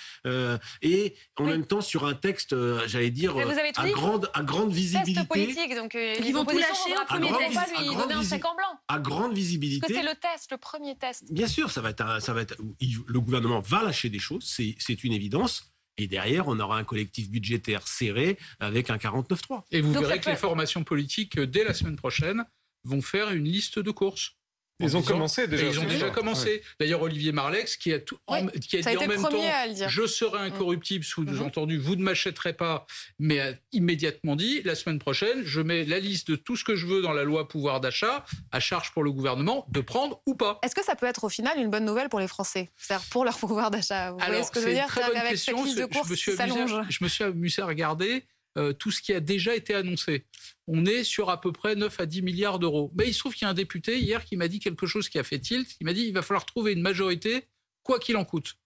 Et 0.81 1.15
en 1.37 1.45
même 1.45 1.65
temps 1.65 1.81
sur 1.81 2.05
un 2.05 2.13
texte, 2.13 2.55
j'allais 2.87 3.11
dire, 3.11 3.35
à 3.75 3.89
grande, 3.89 4.29
à 4.33 4.43
grande 4.43 4.71
visibilité. 4.71 5.25
politique, 5.25 5.75
donc 5.75 5.93
ils 5.95 6.33
vont 6.33 6.45
tout 6.45 6.57
lâcher 6.57 6.95
au 7.01 7.05
premier 7.05 7.31
texte. 7.37 7.55
Pas 7.55 7.81
lui 7.81 7.95
donner 7.95 8.13
un 8.13 8.23
chèque 8.23 8.45
en 8.45 8.55
blanc. 8.55 8.79
À 8.87 8.99
grande 8.99 9.33
visibilité. 9.33 9.81
Parce 9.81 9.93
que 9.93 9.99
c'est 9.99 10.13
le 10.13 10.19
test, 10.19 10.51
le 10.51 10.57
premier 10.57 10.95
test. 10.95 11.31
Bien 11.31 11.47
sûr, 11.47 11.71
ça 11.71 11.81
va 11.81 11.89
être, 11.89 12.21
ça 12.21 12.33
va 12.33 12.41
être, 12.41 12.55
le 12.79 13.19
gouvernement 13.19 13.61
va 13.61 13.83
lâcher 13.83 14.09
des 14.09 14.19
choses, 14.19 14.43
c'est 14.45 15.03
une 15.03 15.13
évidence. 15.13 15.71
Et 15.97 16.07
derrière, 16.07 16.47
on 16.47 16.57
aura 16.61 16.77
un 16.77 16.85
collectif 16.85 17.29
budgétaire 17.29 17.85
serré 17.85 18.37
avec 18.61 18.89
un 18.89 18.95
49-3. 18.95 19.63
Et 19.71 19.81
vous 19.81 19.91
verrez 19.91 20.21
que 20.21 20.29
les 20.29 20.37
formations 20.37 20.85
politiques, 20.85 21.37
dès 21.37 21.65
la 21.65 21.73
semaine 21.73 21.97
prochaine, 21.97 22.45
vont 22.85 23.01
faire 23.01 23.31
une 23.31 23.43
liste 23.43 23.79
de 23.79 23.91
courses. 23.91 24.37
Ils 24.79 24.95
ont 24.95 25.01
commencé 25.01 25.47
déjà. 25.47 25.65
Ils 25.65 25.79
ont 25.79 25.85
déjà 25.85 26.09
commencé. 26.09 26.61
D'ailleurs, 26.79 27.01
Olivier 27.01 27.31
Marlex, 27.31 27.75
qui 27.77 27.93
a, 27.93 27.99
tout, 27.99 28.17
qui 28.61 28.77
a 28.77 28.81
dit 28.81 28.97
en 28.97 29.07
même 29.07 29.21
temps 29.21 29.41
Je 29.87 30.05
serai 30.07 30.39
incorruptible, 30.39 31.03
sous-entendu, 31.03 31.77
mhm. 31.77 31.83
vous 31.83 31.95
ne 31.95 32.03
m'achèterez 32.03 32.53
pas, 32.53 32.85
mais 33.19 33.39
a 33.39 33.53
immédiatement 33.71 34.35
dit 34.35 34.61
la 34.63 34.75
semaine 34.75 34.99
prochaine, 34.99 35.43
je 35.43 35.61
mets 35.61 35.83
la 35.85 35.99
liste 35.99 36.31
de 36.31 36.35
tout 36.35 36.55
ce 36.55 36.63
que 36.63 36.75
je 36.75 36.85
veux 36.85 37.01
dans 37.01 37.13
la 37.13 37.23
loi 37.23 37.47
pouvoir 37.47 37.81
d'achat, 37.81 38.25
à 38.51 38.59
charge 38.59 38.91
pour 38.91 39.03
le 39.03 39.11
gouvernement 39.11 39.65
de 39.69 39.81
prendre 39.81 40.21
ou 40.25 40.35
pas. 40.35 40.59
Est-ce 40.63 40.75
que 40.75 40.83
ça 40.83 40.95
peut 40.95 41.05
être 41.05 41.23
au 41.23 41.29
final 41.29 41.57
une 41.59 41.69
bonne 41.69 41.85
nouvelle 41.85 42.09
pour 42.09 42.19
les 42.19 42.27
Français 42.27 42.69
C'est-à-dire 42.77 43.05
pour 43.09 43.25
leur 43.25 43.37
pouvoir 43.37 43.71
d'achat? 43.71 44.11
Vous 44.11 44.19
voyez 44.19 44.43
ce 44.43 44.51
que 44.51 44.61
je 44.61 44.65
veux 44.65 44.73
dire? 44.73 44.87
très 44.87 45.11
bonne 45.11 45.21
question. 45.29 45.63
de 45.63 45.85
course, 45.85 46.07
je, 46.07 46.11
me 46.11 46.15
suis 46.15 46.41
amusé, 46.41 46.75
je 46.89 47.03
me 47.03 47.09
suis 47.09 47.23
amusé 47.23 47.61
à 47.61 47.65
regarder. 47.65 48.23
Euh, 48.59 48.73
tout 48.73 48.91
ce 48.91 49.01
qui 49.01 49.13
a 49.13 49.21
déjà 49.21 49.55
été 49.55 49.73
annoncé. 49.73 50.25
On 50.67 50.85
est 50.85 51.05
sur 51.05 51.29
à 51.29 51.39
peu 51.39 51.53
près 51.53 51.75
9 51.75 51.97
à 51.99 52.05
10 52.05 52.21
milliards 52.23 52.59
d'euros. 52.59 52.91
Mais 52.95 53.07
il 53.07 53.13
se 53.13 53.19
trouve 53.19 53.33
qu'il 53.33 53.45
y 53.45 53.47
a 53.47 53.49
un 53.49 53.53
député 53.53 53.99
hier 53.99 54.25
qui 54.25 54.35
m'a 54.35 54.49
dit 54.49 54.59
quelque 54.59 54.85
chose 54.85 55.07
qui 55.07 55.17
a 55.17 55.23
fait 55.23 55.39
tilt. 55.39 55.77
Il 55.79 55.85
m'a 55.85 55.93
dit 55.93 56.01
il 56.01 56.13
va 56.13 56.21
falloir 56.21 56.45
trouver 56.45 56.73
une 56.73 56.81
majorité, 56.81 57.45
quoi 57.83 57.99
qu'il 57.99 58.17
en 58.17 58.25
coûte. 58.25 58.57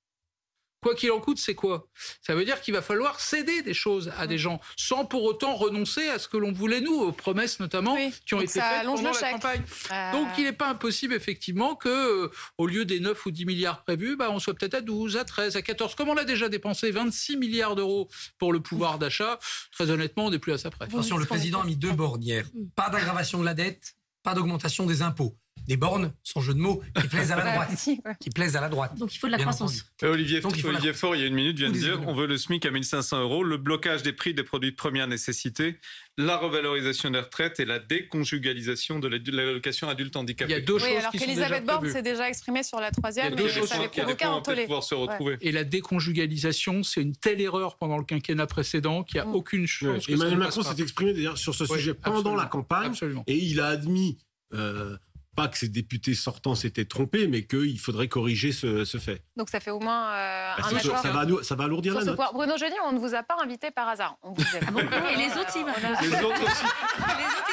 Quoi 0.84 0.96
qu'il 0.96 1.12
en 1.12 1.20
coûte, 1.20 1.40
c'est 1.40 1.56
quoi? 1.56 1.88
Ça 2.22 2.36
veut 2.36 2.44
dire 2.44 2.60
qu'il 2.62 2.74
va 2.74 2.82
falloir 2.82 3.22
céder 3.22 3.62
des 3.62 3.74
choses 3.74 4.12
à 4.18 4.28
des 4.28 4.38
gens, 4.38 4.60
sans 4.76 5.06
pour 5.06 5.24
autant 5.24 5.56
renoncer 5.56 6.10
à 6.10 6.20
ce 6.20 6.28
que 6.28 6.36
l'on 6.36 6.52
voulait 6.52 6.82
nous, 6.82 6.94
aux 6.94 7.14
promesses 7.14 7.62
notamment 7.62 7.98
qui 8.26 8.34
ont 8.34 8.42
été 8.42 8.60
faites 8.60 8.86
pendant 8.86 9.12
la 9.12 9.32
campagne. 9.32 9.62
Euh. 9.92 10.12
Donc 10.12 10.28
il 10.38 10.44
n'est 10.44 10.52
pas 10.52 10.70
impossible 10.70 11.14
effectivement 11.14 11.76
que, 11.76 12.26
euh, 12.26 12.32
au 12.58 12.68
lieu 12.68 12.84
des 12.84 13.00
9 13.00 13.26
ou 13.26 13.32
10 13.32 13.46
milliards 13.46 13.84
prévus, 13.84 14.18
bah, 14.18 14.30
on 14.30 14.40
soit 14.40 14.54
peut-être 14.54 14.74
à 14.74 14.82
12, 14.82 15.16
à 15.18 15.24
13, 15.24 15.56
à 15.56 15.62
14. 15.62 15.96
Comme 15.96 16.10
on 16.10 16.14
l'a 16.14 16.26
déjà 16.26 16.50
dépensé 16.50 16.92
26 16.92 17.38
milliards 17.38 17.76
d'euros 17.76 18.10
pour 18.38 18.52
le 18.52 18.60
pouvoir 18.60 19.00
d'achat, 19.00 19.40
très 19.72 19.90
honnêtement, 19.90 20.26
on 20.26 20.32
n'est 20.32 20.40
plus 20.40 20.52
à 20.52 20.58
sa 20.58 20.70
près. 20.70 20.86
Attention, 20.86 21.18
le 21.18 21.26
président 21.26 21.62
a 21.62 21.66
mis 21.66 21.78
deux 21.78 21.94
bornes 21.94 22.22
hier. 22.22 22.46
Pas 22.76 22.90
d'aggravation 22.90 23.40
de 23.40 23.46
la 23.46 23.54
dette, 23.54 23.96
pas 24.22 24.34
d'augmentation 24.34 24.86
des 24.86 25.02
impôts 25.02 25.38
des 25.68 25.78
bornes, 25.78 26.14
sans 26.24 26.42
jeu 26.42 26.54
de 26.54 26.60
mots, 26.60 26.82
qui 27.00 27.08
plaisent 27.08 27.32
à 27.32 27.36
la 27.38 27.52
droite. 27.54 27.90
Qui 28.20 28.30
plaisent 28.30 28.56
à 28.56 28.62
la 28.62 28.70
droite. 28.70 28.98
Donc 28.98 29.14
il 29.14 29.18
faut 29.18 29.28
de 29.28 29.32
la 29.32 29.38
croissance. 29.38 29.86
Olivier, 30.02 30.42
Olivier 30.66 30.94
Faure, 30.94 31.16
il 31.16 31.22
y 31.22 31.24
a 31.24 31.28
une 31.28 31.36
minute, 31.36 31.58
vient 31.58 31.70
de 31.70 31.78
dire 31.78 32.02
on 32.08 32.14
veut 32.14 32.28
le 32.28 32.38
SMIC 32.38 32.66
à 32.66 32.72
1500 32.72 33.22
euros, 33.22 33.44
le 33.44 33.58
blocage 33.58 34.04
des 34.04 34.14
prix 34.14 34.34
des 34.34 34.44
produits 34.44 34.72
de 34.72 34.76
première 34.76 35.08
nécessité, 35.08 35.78
la 36.18 36.38
revalorisation 36.38 37.10
des 37.10 37.20
retraites 37.20 37.60
et 37.60 37.66
la 37.66 37.80
déconjugalisation 37.80 39.00
de 39.00 39.08
l'allocation 39.08 39.90
adulte 39.90 40.16
handicapé. 40.16 40.52
Il 40.52 40.56
y 40.56 40.58
a 40.58 40.62
deux 40.62 40.78
choses 40.78 40.90
alors 40.98 41.12
qu'Elisabeth 41.12 41.66
Borne 41.66 41.90
s'est 41.90 42.02
déjà 42.02 42.30
exprimée 42.30 42.64
sur 42.64 42.80
la 42.80 42.92
troisième, 42.92 43.36
mais 43.36 43.50
ça 43.50 43.76
avait 43.76 43.88
provoqué 43.90 44.26
un 44.26 44.42
tollé. 44.42 44.68
Se 44.84 44.96
retrouver. 44.96 45.38
Et 45.42 45.52
la 45.52 45.64
déconjugalisation, 45.64 46.84
c'est 46.84 47.02
une 47.02 47.16
telle 47.16 47.40
erreur 47.40 47.78
pendant 47.78 47.98
le 47.98 48.04
quinquennat 48.04 48.48
précédent 48.48 49.04
qu'il 49.04 49.22
n'y 49.22 49.22
a 49.22 49.30
mm. 49.30 49.36
aucune 49.36 49.66
chance. 49.66 50.10
Emmanuel 50.10 50.38
Macron 50.38 50.62
s'est 50.62 50.82
exprimé 50.82 51.14
d'ailleurs 51.14 51.38
sur 51.38 51.56
ce 51.56 51.66
sujet 51.66 51.94
pendant 51.94 52.36
la 52.36 52.46
campagne 52.46 52.94
et 53.28 53.38
il 53.38 53.60
a 53.60 53.68
admis. 53.68 54.18
Euh, 54.54 54.98
pas 55.36 55.48
que 55.48 55.58
ces 55.58 55.68
députés 55.68 56.14
sortants 56.14 56.56
s'étaient 56.56 56.86
trompés, 56.86 57.28
mais 57.28 57.46
qu'il 57.46 57.80
faudrait 57.80 58.08
corriger 58.08 58.52
ce, 58.52 58.86
fait. 59.00 59.22
Donc 59.36 59.50
ça 59.50 59.60
fait 59.60 59.72
au 59.72 59.80
moins 59.80 60.12
euh, 60.14 60.54
bah, 60.58 60.64
un 60.72 60.76
accord. 60.76 60.98
Ça 61.00 61.12
va, 61.12 61.26
ça 61.44 61.56
va 61.56 61.64
alourdir 61.64 61.96
la 61.96 62.04
note. 62.04 62.20
Bruno 62.34 62.58
Jeudi, 62.58 62.76
on 62.88 62.94
ne 62.94 63.00
vous 63.00 63.16
a 63.16 63.24
pas 63.24 63.36
invité 63.44 63.72
par 63.72 63.88
hasard. 63.88 64.18
On 64.22 64.34
vous 64.34 64.44
ah 64.54 65.12
Et 65.12 65.18
les 65.18 65.32
autres, 65.38 65.56
ils, 65.56 66.10
les 66.10 66.24
autres 66.24 66.44
aussi. 66.44 66.66
les 67.18 67.26
autres, 67.26 67.53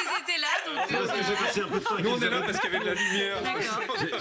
Parce 0.75 1.11
que 1.11 1.23
j'ai 1.23 1.35
passé 1.35 1.61
un 1.61 1.67
peu 1.67 1.79
de 1.79 1.83
temps 1.83 1.99
Nous, 1.99 2.09
on 2.09 2.21
est 2.21 2.29
là 2.29 2.41
parce 2.41 2.59
qu'il 2.59 2.71
y 2.71 2.75
avait 2.75 2.85
de 2.85 2.89
la 2.89 2.93
lumière. 2.93 3.37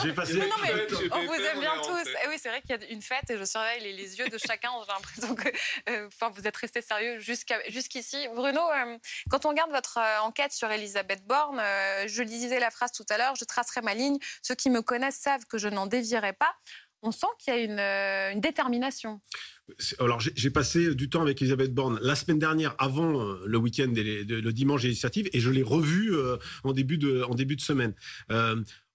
J'ai 0.03 0.13
passé. 0.13 0.35
Non, 0.35 0.57
mais 0.63 0.73
on 1.13 1.27
vous 1.27 1.35
aime 1.35 1.61
bien 1.61 1.75
tous. 1.83 2.09
Et 2.09 2.17
eh 2.25 2.29
oui, 2.29 2.35
c'est 2.39 2.49
vrai 2.49 2.61
qu'il 2.61 2.71
y 2.71 2.75
a 2.75 2.87
une 2.89 3.03
fête 3.03 3.31
et 3.31 3.39
je 3.39 3.45
surveille 3.45 3.83
les, 3.83 3.93
les 3.93 4.19
yeux 4.19 4.29
de 4.29 4.39
chacun. 4.39 4.71
J'ai 4.87 4.93
l'impression 4.93 5.35
que 5.35 5.49
euh, 5.91 6.07
enfin, 6.07 6.31
vous 6.35 6.47
êtes 6.47 6.57
resté 6.57 6.83
sérieux 6.83 7.21
jusqu'ici. 7.21 8.29
Bruno, 8.35 8.61
euh, 8.61 8.99
quand 9.31 9.47
on 9.47 9.51
regarde 9.51 9.71
votre 9.71 9.99
enquête 10.23 10.53
sur 10.53 10.71
Elisabeth 10.71 11.25
Borne, 11.27 11.61
je 12.07 12.23
disais 12.23 12.61
la 12.61 12.71
phrase 12.71 12.93
tout 12.93 13.07
à 13.11 13.19
l'heure, 13.19 13.35
je 13.37 13.45
tracerai 13.45 13.81
ma 13.83 13.95
ligne 13.95 14.19
ceux 14.43 14.55
qui 14.55 14.71
me 14.71 14.83
connaissent 14.83 15.21
savent 15.21 15.45
que 15.47 15.59
je 15.59 15.69
n'en 15.69 15.87
dévierai 15.87 16.33
pas. 16.33 16.55
On 17.03 17.13
sent 17.13 17.27
qu'il 17.39 17.55
y 17.55 17.57
a 17.57 17.61
une, 17.61 17.79
euh, 17.79 18.41
détermination. 18.41 19.21
Alors, 19.99 20.21
j'ai 20.21 20.51
passé 20.51 20.95
du 20.95 21.09
temps 21.09 21.23
avec 21.23 21.41
Elisabeth 21.41 21.73
Borne 21.73 21.99
la 22.03 22.15
semaine 22.15 22.39
dernière, 22.39 22.75
avant 22.79 23.21
euh, 23.21 23.41
le 23.47 23.59
week-end 23.59 23.93
et 23.95 24.25
le 24.25 24.53
dimanche 24.53 24.83
législatif, 24.83 25.29
et 25.33 25.41
je 25.41 25.51
l'ai 25.51 25.63
revue 25.63 26.13
euh, 26.15 26.37
en, 26.65 26.73
début 26.73 26.99
de, 26.99 27.25
de 27.33 27.61
semaine. 27.61 27.95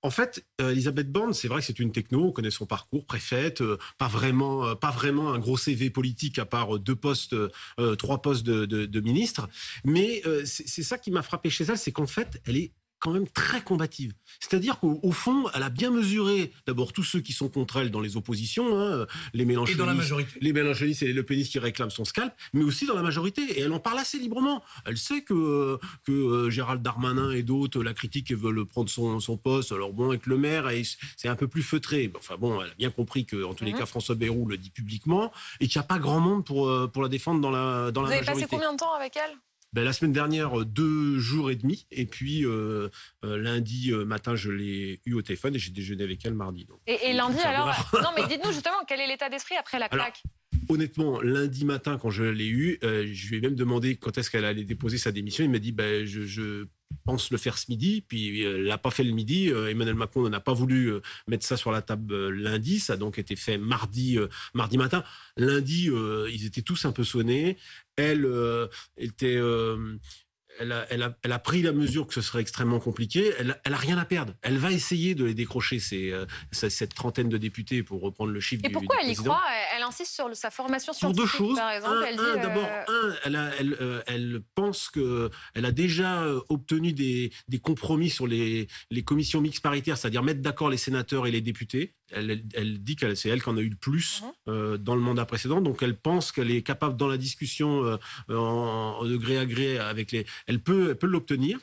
En 0.01 0.11
fait, 0.11 0.45
Elisabeth 0.59 1.11
Borne, 1.11 1.33
c'est 1.33 1.47
vrai 1.47 1.61
que 1.61 1.65
c'est 1.65 1.79
une 1.79 1.91
techno, 1.91 2.25
on 2.25 2.31
connaît 2.31 2.51
son 2.51 2.67
parcours, 2.67 3.07
préfète, 3.07 3.63
pas 3.97 4.07
vraiment, 4.07 4.75
pas 4.75 4.91
vraiment 4.91 5.33
un 5.33 5.39
gros 5.39 5.57
CV 5.57 5.89
politique 5.89 6.37
à 6.37 6.45
part 6.45 6.77
deux 6.77 6.95
postes, 6.95 7.35
trois 7.97 8.21
postes 8.21 8.45
de, 8.45 8.65
de 8.67 9.01
ministre. 9.01 9.49
Mais 9.83 10.21
c'est 10.45 10.83
ça 10.83 10.99
qui 10.99 11.09
m'a 11.09 11.23
frappé 11.23 11.49
chez 11.49 11.63
elle, 11.63 11.79
c'est 11.79 11.91
qu'en 11.91 12.05
fait, 12.05 12.39
elle 12.45 12.57
est 12.57 12.71
quand 13.05 13.11
même 13.11 13.27
très 13.27 13.61
combative. 13.61 14.13
C'est-à-dire 14.39 14.79
qu'au 14.79 15.11
fond, 15.11 15.45
elle 15.53 15.61
a 15.61 15.69
bien 15.69 15.91
mesuré 15.91 16.51
d'abord 16.65 16.91
tous 16.91 17.03
ceux 17.03 17.19
qui 17.19 17.33
sont 17.33 17.49
contre 17.49 17.77
elle 17.77 17.91
dans 17.91 18.01
les 18.01 18.17
oppositions, 18.17 18.79
hein, 18.79 19.05
les 19.35 19.45
Mélenchonistes, 19.45 19.77
dans 19.77 19.85
la 19.85 19.93
majorité. 19.93 20.31
les 20.41 20.53
Mélenchonistes 20.53 21.03
et 21.03 21.07
les 21.07 21.13
Le 21.13 21.21
Penistes 21.21 21.51
qui 21.51 21.59
réclament 21.59 21.91
son 21.91 22.03
scalp, 22.03 22.33
mais 22.53 22.63
aussi 22.63 22.87
dans 22.87 22.95
la 22.95 23.03
majorité. 23.03 23.43
Et 23.43 23.61
elle 23.61 23.71
en 23.73 23.79
parle 23.79 23.99
assez 23.99 24.17
librement. 24.17 24.63
Elle 24.85 24.97
sait 24.97 25.21
que, 25.21 25.77
que 26.03 26.11
euh, 26.11 26.49
Gérald 26.49 26.81
Darmanin 26.81 27.29
et 27.29 27.43
d'autres 27.43 27.83
la 27.83 27.93
critiquent 27.93 28.31
et 28.31 28.35
veulent 28.35 28.65
prendre 28.65 28.89
son, 28.89 29.19
son 29.19 29.37
poste. 29.37 29.71
Alors 29.71 29.93
bon, 29.93 30.09
avec 30.09 30.25
le 30.25 30.37
maire, 30.37 30.71
c'est 31.15 31.27
un 31.27 31.35
peu 31.35 31.47
plus 31.47 31.61
feutré. 31.61 32.11
Enfin 32.17 32.37
bon, 32.39 32.59
elle 32.59 32.71
a 32.71 32.75
bien 32.75 32.89
compris 32.89 33.27
que, 33.27 33.43
en 33.43 33.53
tous 33.53 33.65
les 33.65 33.73
mhm. 33.73 33.79
cas, 33.79 33.85
François 33.85 34.15
Bayrou 34.15 34.47
le 34.47 34.57
dit 34.57 34.71
publiquement 34.71 35.31
et 35.59 35.67
qu'il 35.67 35.79
n'y 35.79 35.85
a 35.85 35.87
pas 35.87 35.99
grand 35.99 36.19
monde 36.19 36.43
pour, 36.43 36.67
euh, 36.67 36.87
pour 36.87 37.03
la 37.03 37.09
défendre 37.09 37.39
dans 37.39 37.51
la, 37.51 37.91
dans 37.91 38.01
Vous 38.01 38.09
la 38.09 38.15
majorité. 38.15 38.31
Vous 38.31 38.31
avez 38.31 38.41
passé 38.41 38.47
combien 38.49 38.73
de 38.73 38.79
temps 38.79 38.95
avec 38.95 39.15
elle? 39.15 39.37
Ben, 39.75 39.83
la 39.83 39.91
semaine 39.91 40.13
dernière, 40.13 40.57
euh, 40.57 40.63
deux 40.63 41.19
jours 41.19 41.51
et 41.51 41.57
demi. 41.57 41.85
Et 41.91 42.05
puis, 42.05 42.45
euh, 42.45 42.87
euh, 43.25 43.37
lundi 43.37 43.91
matin, 43.91 44.33
je 44.33 44.49
l'ai 44.49 45.01
eu 45.05 45.15
au 45.15 45.21
téléphone 45.21 45.53
et 45.53 45.59
j'ai 45.59 45.71
déjeuné 45.71 46.01
avec 46.01 46.25
elle 46.25 46.33
mardi. 46.33 46.65
et, 46.87 47.11
lundi, 47.11 47.39
alors 47.39 47.91
Non, 48.01 48.11
mais 48.15 48.25
dites-nous 48.29 48.53
justement, 48.53 48.77
quel 48.87 49.01
est 49.01 49.07
l'état 49.07 49.27
d'esprit 49.27 49.55
après 49.57 49.77
la 49.77 49.89
claque 49.89 50.23
Honnêtement, 50.69 51.19
lundi 51.19 51.65
matin, 51.65 51.97
quand 52.01 52.09
je 52.09 52.23
l'ai 52.23 52.47
eu, 52.47 52.79
je 52.81 53.27
lui 53.27 53.37
ai 53.37 53.41
même 53.41 53.55
demandé 53.55 53.97
quand 53.97 54.17
est-ce 54.17 54.31
qu'elle 54.31 54.45
allait 54.45 54.63
déposer 54.63 54.97
sa 54.97 55.11
démission. 55.11 55.43
Il 55.43 55.51
m'a 55.51 55.59
dit 55.59 55.73
ben, 55.73 56.05
je, 56.05 56.65
pense 57.05 57.31
le 57.31 57.37
faire 57.37 57.57
ce 57.57 57.65
midi. 57.69 58.03
Puis 58.07 58.41
elle 58.41 58.63
l'a 58.63 58.77
pas 58.77 58.91
fait 58.91 59.03
le 59.03 59.11
midi. 59.11 59.47
Emmanuel 59.47 59.95
Macron 59.95 60.27
n'a 60.29 60.39
pas 60.39 60.53
voulu 60.53 60.93
mettre 61.27 61.45
ça 61.45 61.57
sur 61.57 61.71
la 61.71 61.81
table 61.81 62.29
lundi. 62.29 62.79
Ça 62.79 62.93
a 62.93 62.97
donc 62.97 63.19
été 63.19 63.35
fait 63.35 63.57
mardi, 63.57 64.17
mardi 64.53 64.77
matin. 64.77 65.03
Lundi, 65.37 65.89
ils 66.31 66.45
étaient 66.45 66.61
tous 66.61 66.85
un 66.85 66.91
peu 66.91 67.03
sonnés 67.03 67.57
elle 67.97 68.25
euh, 68.25 68.67
était 68.97 69.37
euh, 69.37 69.97
elle 70.59 70.71
a, 70.71 70.85
elle, 70.89 71.03
a, 71.03 71.15
elle 71.23 71.31
a, 71.31 71.39
pris 71.39 71.61
la 71.61 71.71
mesure 71.71 72.07
que 72.07 72.13
ce 72.13 72.21
serait 72.21 72.41
extrêmement 72.41 72.79
compliqué. 72.79 73.33
Elle, 73.39 73.59
elle 73.63 73.73
a 73.73 73.77
rien 73.77 73.97
à 73.97 74.05
perdre. 74.05 74.33
Elle 74.41 74.57
va 74.57 74.71
essayer 74.71 75.15
de 75.15 75.25
les 75.25 75.33
décrocher, 75.33 75.79
ces, 75.79 76.11
euh, 76.11 76.25
cette 76.51 76.93
trentaine 76.93 77.29
de 77.29 77.37
députés, 77.37 77.83
pour 77.83 78.01
reprendre 78.01 78.31
le 78.31 78.39
chiffre. 78.39 78.61
Et 78.65 78.69
pourquoi 78.69 78.97
elle 79.01 79.11
y 79.11 79.15
croit? 79.15 79.41
Elle 79.75 79.83
insiste 79.83 80.13
sur 80.13 80.33
sa 80.35 80.51
formation 80.51 80.93
scientifique, 80.93 81.37
pour 81.37 81.47
deux 81.47 81.47
choses. 81.49 81.57
par 81.57 81.71
exemple. 81.71 81.95
Un, 82.19 82.41
d'abord, 82.41 82.69
un, 82.87 83.15
elle, 83.25 83.35
a, 83.35 83.51
elle, 83.59 84.03
elle, 84.07 84.41
pense 84.55 84.89
que 84.89 85.29
elle 85.53 85.65
a 85.65 85.71
déjà 85.71 86.25
obtenu 86.49 86.93
des, 86.93 87.31
des 87.47 87.59
compromis 87.59 88.09
sur 88.09 88.27
les, 88.27 88.67
les 88.91 89.03
commissions 89.03 89.41
mixtes 89.41 89.63
paritaires, 89.63 89.97
c'est-à-dire 89.97 90.23
mettre 90.23 90.41
d'accord 90.41 90.69
les 90.69 90.77
sénateurs 90.77 91.27
et 91.27 91.31
les 91.31 91.41
députés 91.41 91.93
elle, 92.11 92.83
dit 92.83 92.95
que 92.95 93.15
c'est 93.15 93.29
elle 93.29 93.41
qui 93.41 93.49
en 93.49 93.57
a 93.57 93.61
eu 93.61 93.69
le 93.69 93.75
plus 93.75 94.21
mhm. 94.21 94.31
euh, 94.47 94.77
dans 94.77 94.95
le 94.95 95.01
mandat 95.01 95.25
précédent, 95.25 95.61
donc 95.61 95.81
elle 95.81 95.97
pense 95.97 96.31
qu'elle 96.31 96.51
est 96.51 96.61
capable 96.61 96.97
dans 96.97 97.07
la 97.07 97.17
discussion 97.17 97.83
euh, 97.83 97.97
en, 98.29 98.99
en, 99.01 99.15
gré 99.15 99.37
à 99.37 99.45
gré 99.45 99.77
avec 99.77 100.11
les, 100.11 100.25
elle 100.47 100.61
peut, 100.61 100.89
elle 100.89 100.97
peut 100.97 101.07
l'obtenir. 101.07 101.59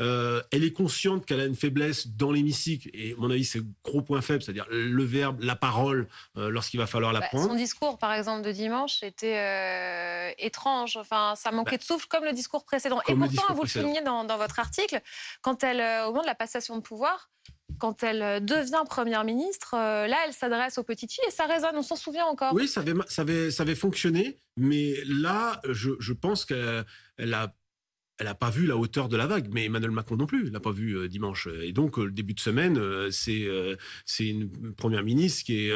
Euh, 0.00 0.42
elle 0.50 0.64
est 0.64 0.72
consciente 0.72 1.24
qu'elle 1.26 1.38
a 1.38 1.44
une 1.44 1.54
faiblesse 1.54 2.08
dans 2.08 2.32
l'hémicycle, 2.32 2.90
et 2.92 3.12
à 3.12 3.16
mon 3.18 3.30
avis, 3.30 3.44
c'est 3.44 3.58
le 3.58 3.66
gros 3.84 4.02
point 4.02 4.20
faible, 4.20 4.42
c'est-à-dire 4.42 4.66
le 4.68 5.04
verbe, 5.04 5.40
la 5.42 5.54
parole, 5.54 6.08
lorsqu'il 6.34 6.80
va 6.80 6.88
falloir 6.88 7.12
la 7.12 7.20
bah, 7.20 7.28
prendre. 7.28 7.50
Son 7.50 7.54
discours, 7.54 7.96
par 7.96 8.12
exemple, 8.12 8.44
de 8.44 8.50
dimanche 8.50 9.04
était 9.04 10.34
étrange. 10.38 10.96
Enfin, 10.96 11.34
ça 11.36 11.52
manquait 11.52 11.76
bah. 11.76 11.78
de 11.78 11.82
souffle, 11.84 12.08
comme 12.08 12.24
le 12.24 12.32
discours 12.32 12.64
précédent. 12.64 13.00
et 13.06 13.14
pourtant, 13.14 13.54
vous 13.54 13.62
le 13.62 13.68
soulignez 13.68 14.02
dans, 14.02 14.24
dans, 14.24 14.38
votre 14.38 14.58
article, 14.58 15.00
quand 15.40 15.62
elle, 15.62 15.80
au 16.04 16.08
moment 16.08 16.22
de 16.22 16.26
la 16.26 16.34
passation 16.34 16.76
de 16.76 16.82
pouvoir, 16.82 17.30
quand 17.78 18.02
elle 18.02 18.22
euh, 18.22 18.40
devient 18.40 18.82
première 18.88 19.24
ministre, 19.24 19.74
euh, 19.74 20.06
là, 20.06 20.16
elle 20.26 20.32
s'adresse 20.32 20.78
aux 20.78 20.84
petites 20.84 21.12
filles 21.12 21.24
et 21.26 21.32
ça 21.32 21.46
résonne, 21.46 21.76
on 21.76 21.82
s'en 21.82 21.96
souvient 21.96 22.26
encore. 22.26 22.52
Oui, 22.54 22.68
ça 22.68 22.80
avait, 22.80 22.94
ça 23.08 23.22
avait, 23.22 23.50
ça 23.50 23.62
avait 23.62 23.74
fonctionné, 23.74 24.38
mais 24.56 24.94
là, 25.06 25.60
je, 25.68 25.90
je 25.98 26.12
pense 26.12 26.44
qu'elle 26.44 27.34
a 27.34 27.54
elle 28.20 28.26
n'a 28.26 28.34
pas 28.34 28.50
vu 28.50 28.66
la 28.66 28.76
hauteur 28.76 29.08
de 29.08 29.16
la 29.16 29.26
vague, 29.26 29.48
mais 29.50 29.64
Emmanuel 29.64 29.90
Macron 29.90 30.16
non 30.16 30.26
plus, 30.26 30.50
l'a 30.50 30.60
pas 30.60 30.70
vu 30.72 30.96
euh, 30.96 31.08
dimanche. 31.08 31.48
Et 31.62 31.72
donc, 31.72 31.96
le 31.96 32.10
début 32.10 32.34
de 32.34 32.40
semaine, 32.40 32.78
c'est 33.10 33.48
c'est 34.04 34.26
une 34.26 34.74
première 34.74 35.02
ministre 35.02 35.44
qui 35.44 35.68
est, 35.68 35.72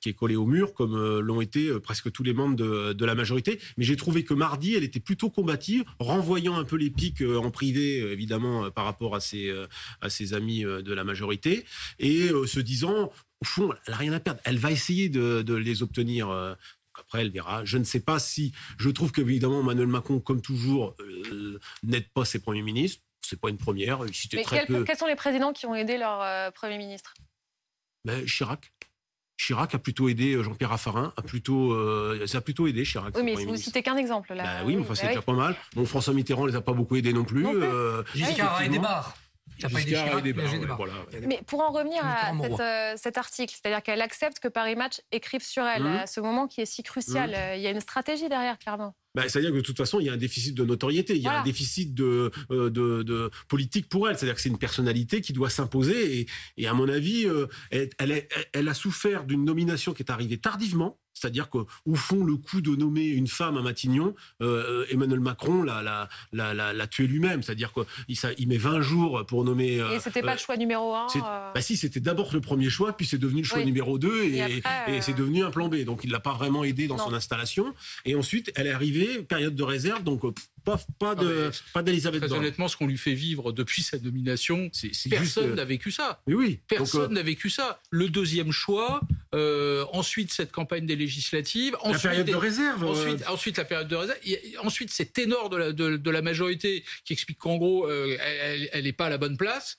qui 0.00 0.08
est 0.08 0.12
collée 0.12 0.36
au 0.36 0.46
mur, 0.46 0.74
comme 0.74 1.20
l'ont 1.20 1.40
été 1.40 1.78
presque 1.80 2.10
tous 2.10 2.24
les 2.24 2.34
membres 2.34 2.56
de, 2.56 2.92
de 2.92 3.04
la 3.04 3.14
majorité. 3.14 3.60
Mais 3.76 3.84
j'ai 3.84 3.96
trouvé 3.96 4.24
que 4.24 4.34
mardi, 4.34 4.74
elle 4.74 4.82
était 4.82 5.00
plutôt 5.00 5.30
combative, 5.30 5.84
renvoyant 6.00 6.56
un 6.56 6.64
peu 6.64 6.76
les 6.76 6.90
pics 6.90 7.22
en 7.22 7.50
privé, 7.50 7.98
évidemment, 8.12 8.70
par 8.70 8.84
rapport 8.84 9.14
à 9.14 9.20
ses, 9.20 9.54
à 10.00 10.10
ses 10.10 10.34
amis 10.34 10.62
de 10.64 10.92
la 10.92 11.04
majorité, 11.04 11.64
et 12.00 12.28
se 12.46 12.60
disant, 12.60 13.12
au 13.40 13.44
fond, 13.44 13.72
elle 13.86 13.92
n'a 13.92 13.98
rien 13.98 14.12
à 14.12 14.20
perdre. 14.20 14.40
Elle 14.44 14.58
va 14.58 14.72
essayer 14.72 15.08
de, 15.08 15.42
de 15.42 15.54
les 15.54 15.82
obtenir 15.82 16.56
après, 17.00 17.20
elle 17.22 17.30
verra. 17.30 17.64
Je 17.64 17.78
ne 17.78 17.84
sais 17.84 18.00
pas 18.00 18.18
si. 18.18 18.52
Je 18.78 18.90
trouve 18.90 19.12
qu'évidemment, 19.12 19.60
Emmanuel 19.60 19.86
Macron, 19.86 20.20
comme 20.20 20.40
toujours, 20.40 20.94
euh, 21.00 21.58
n'aide 21.82 22.08
pas 22.12 22.24
ses 22.24 22.40
premiers 22.40 22.62
ministres. 22.62 23.02
C'est 23.20 23.40
pas 23.40 23.48
une 23.48 23.58
première. 23.58 24.00
Mais 24.00 24.42
très 24.42 24.66
quels 24.66 24.96
sont 24.96 25.06
les 25.06 25.16
présidents 25.16 25.52
qui 25.52 25.66
ont 25.66 25.74
aidé 25.74 25.96
leur 25.96 26.20
euh, 26.22 26.50
premier 26.50 26.78
ministre? 26.78 27.14
Ben, 28.04 28.24
Chirac. 28.26 28.72
Chirac 29.36 29.74
a 29.74 29.78
plutôt 29.78 30.08
aidé 30.08 30.34
euh, 30.34 30.42
Jean-Pierre 30.42 30.70
Raffarin, 30.70 31.12
a 31.16 31.22
plutôt, 31.22 31.74
ça 32.26 32.38
a 32.38 32.40
plutôt 32.40 32.66
aidé 32.66 32.84
Chirac. 32.84 33.16
Oui, 33.16 33.22
mais 33.24 33.34
vous 33.34 33.56
citez 33.56 33.82
qu'un 33.82 33.96
exemple 33.96 34.34
là. 34.34 34.44
Ben 34.44 34.66
oui, 34.66 34.76
mais 34.76 34.82
enfin, 34.82 34.94
c'est 34.94 35.08
déjà 35.08 35.22
pas 35.22 35.32
mal. 35.32 35.56
Bon, 35.74 35.86
François 35.86 36.12
Mitterrand 36.12 36.46
les 36.46 36.54
a 36.54 36.60
pas 36.60 36.72
beaucoup 36.72 36.96
aidés 36.96 37.12
non 37.12 37.24
plus. 37.24 37.42
Non 37.42 38.04
Giscard 38.14 38.56
a 38.56 38.66
aidé 38.66 38.78
Barre. 38.78 39.16
Mais 41.26 41.40
pour 41.46 41.60
en 41.60 41.70
revenir 41.70 42.00
à 42.04 42.32
euh, 42.32 42.94
cet 42.96 43.18
article, 43.18 43.54
c'est-à-dire 43.54 43.82
qu'elle 43.82 44.00
accepte 44.00 44.40
que 44.40 44.48
Paris 44.48 44.76
Match 44.76 45.00
écrive 45.12 45.42
sur 45.42 45.64
elle, 45.64 45.82
mmh. 45.82 45.86
à 45.86 46.06
ce 46.06 46.20
moment 46.20 46.46
qui 46.46 46.60
est 46.60 46.66
si 46.66 46.82
crucial, 46.82 47.30
mmh. 47.30 47.34
euh, 47.34 47.56
il 47.56 47.62
y 47.62 47.66
a 47.66 47.70
une 47.70 47.80
stratégie 47.80 48.28
derrière, 48.28 48.58
clairement. 48.58 48.94
Bah, 49.14 49.22
C'est-à-dire 49.28 49.50
que 49.52 49.56
de 49.56 49.60
toute 49.60 49.76
façon, 49.76 50.00
il 50.00 50.06
y 50.06 50.10
a 50.10 50.12
un 50.12 50.18
déficit 50.18 50.54
de 50.56 50.64
notoriété, 50.64 51.14
il 51.14 51.22
y 51.22 51.28
a 51.28 51.40
un 51.40 51.44
déficit 51.44 51.94
de, 51.94 52.32
euh, 52.50 52.68
de, 52.68 53.02
de, 53.04 53.30
politique 53.48 53.88
pour 53.88 54.08
elle. 54.08 54.18
C'est-à-dire 54.18 54.34
que 54.34 54.40
c'est 54.40 54.48
une 54.48 54.58
personnalité 54.58 55.20
qui 55.20 55.32
doit 55.32 55.50
s'imposer. 55.50 56.20
Et, 56.20 56.26
et, 56.56 56.66
à 56.66 56.74
mon 56.74 56.88
avis, 56.88 57.28
elle, 57.70 57.90
elle, 57.98 58.28
elle 58.52 58.68
a 58.68 58.74
souffert 58.74 59.24
d'une 59.24 59.44
nomination 59.44 59.92
qui 59.92 60.02
est 60.02 60.10
arrivée 60.10 60.38
tardivement. 60.38 60.98
C'est-à-dire 61.14 61.48
qu'au 61.48 61.66
fond, 61.94 62.24
le 62.24 62.36
coup 62.36 62.60
de 62.60 62.74
nommer 62.74 63.06
une 63.06 63.28
femme 63.28 63.56
à 63.56 63.62
Matignon, 63.62 64.14
euh, 64.42 64.84
Emmanuel 64.90 65.20
Macron 65.20 65.62
l'a, 65.62 66.08
l'a, 66.32 66.86
tué 66.88 67.06
lui-même. 67.06 67.42
C'est-à-dire 67.42 67.72
qu'il 67.72 68.16
il 68.38 68.48
met 68.48 68.56
20 68.56 68.80
jours 68.80 69.24
pour 69.26 69.44
nommer. 69.44 69.80
Euh, 69.80 69.96
et 69.96 70.00
c'était 70.00 70.22
pas 70.22 70.32
le 70.32 70.38
choix 70.38 70.56
numéro 70.56 70.94
un 70.94 71.06
euh 71.16 71.52
Bah 71.54 71.60
si, 71.60 71.76
c'était 71.76 72.00
d'abord 72.00 72.30
le 72.34 72.40
premier 72.40 72.68
choix, 72.68 72.96
puis 72.96 73.06
c'est 73.06 73.18
devenu 73.18 73.42
le 73.42 73.46
choix 73.46 73.64
numéro 73.64 73.98
2 73.98 74.24
et, 74.24 74.62
c'est 75.00 75.14
devenu 75.14 75.44
un 75.44 75.50
plan 75.50 75.68
B. 75.68 75.84
Donc 75.84 76.00
il 76.04 76.10
l'a 76.10 76.20
pas 76.20 76.32
vraiment 76.32 76.64
aidé 76.64 76.86
dans 76.88 76.98
son 76.98 77.14
installation. 77.14 77.74
Et 78.04 78.14
ensuite, 78.14 78.52
elle 78.56 78.66
est 78.66 78.72
arrivée, 78.72 79.22
période 79.22 79.54
de 79.54 79.62
réserve, 79.62 80.02
donc 80.02 80.22
pas, 80.64 80.80
pas 80.98 81.14
de, 81.14 81.50
pas 81.72 81.82
d'Elisabeth 81.82 82.22
Très 82.22 82.32
honnêtement, 82.32 82.68
ce 82.68 82.76
qu'on 82.76 82.86
lui 82.86 82.98
fait 82.98 83.14
vivre 83.14 83.52
depuis 83.52 83.82
sa 83.82 83.98
nomination, 83.98 84.70
c'est, 84.72 84.90
personne 85.08 85.54
n'a 85.54 85.64
vécu 85.64 85.90
ça. 85.90 86.20
Mais 86.26 86.34
oui. 86.34 86.60
Personne 86.66 87.14
n'a 87.14 87.22
vécu 87.22 87.50
ça. 87.50 87.80
Le 87.90 88.08
deuxième 88.08 88.50
choix, 88.50 89.00
ensuite 89.92 90.32
cette 90.32 90.50
campagne 90.50 90.86
des 90.86 90.96
législative. 91.04 91.76
Ensuite, 91.80 92.04
la 92.04 92.10
période 92.10 92.26
de 92.26 92.34
réserve. 92.34 92.84
Ensuite, 92.84 93.22
euh. 93.22 93.32
ensuite, 93.32 93.58
la 93.58 93.64
période 93.64 93.88
de 93.88 93.96
réserve. 93.96 94.18
Ensuite, 94.62 94.90
ces 94.90 95.06
ténors 95.06 95.50
de 95.50 95.56
la, 95.56 95.72
de, 95.72 96.10
la 96.10 96.22
majorité 96.22 96.84
qui 97.04 97.12
expliquent 97.12 97.38
qu'en 97.38 97.56
gros, 97.56 97.88
euh, 97.88 98.16
elle 98.72 98.84
n'est 98.84 98.92
pas 98.92 99.06
à 99.06 99.10
la 99.10 99.18
bonne 99.18 99.36
place. 99.36 99.78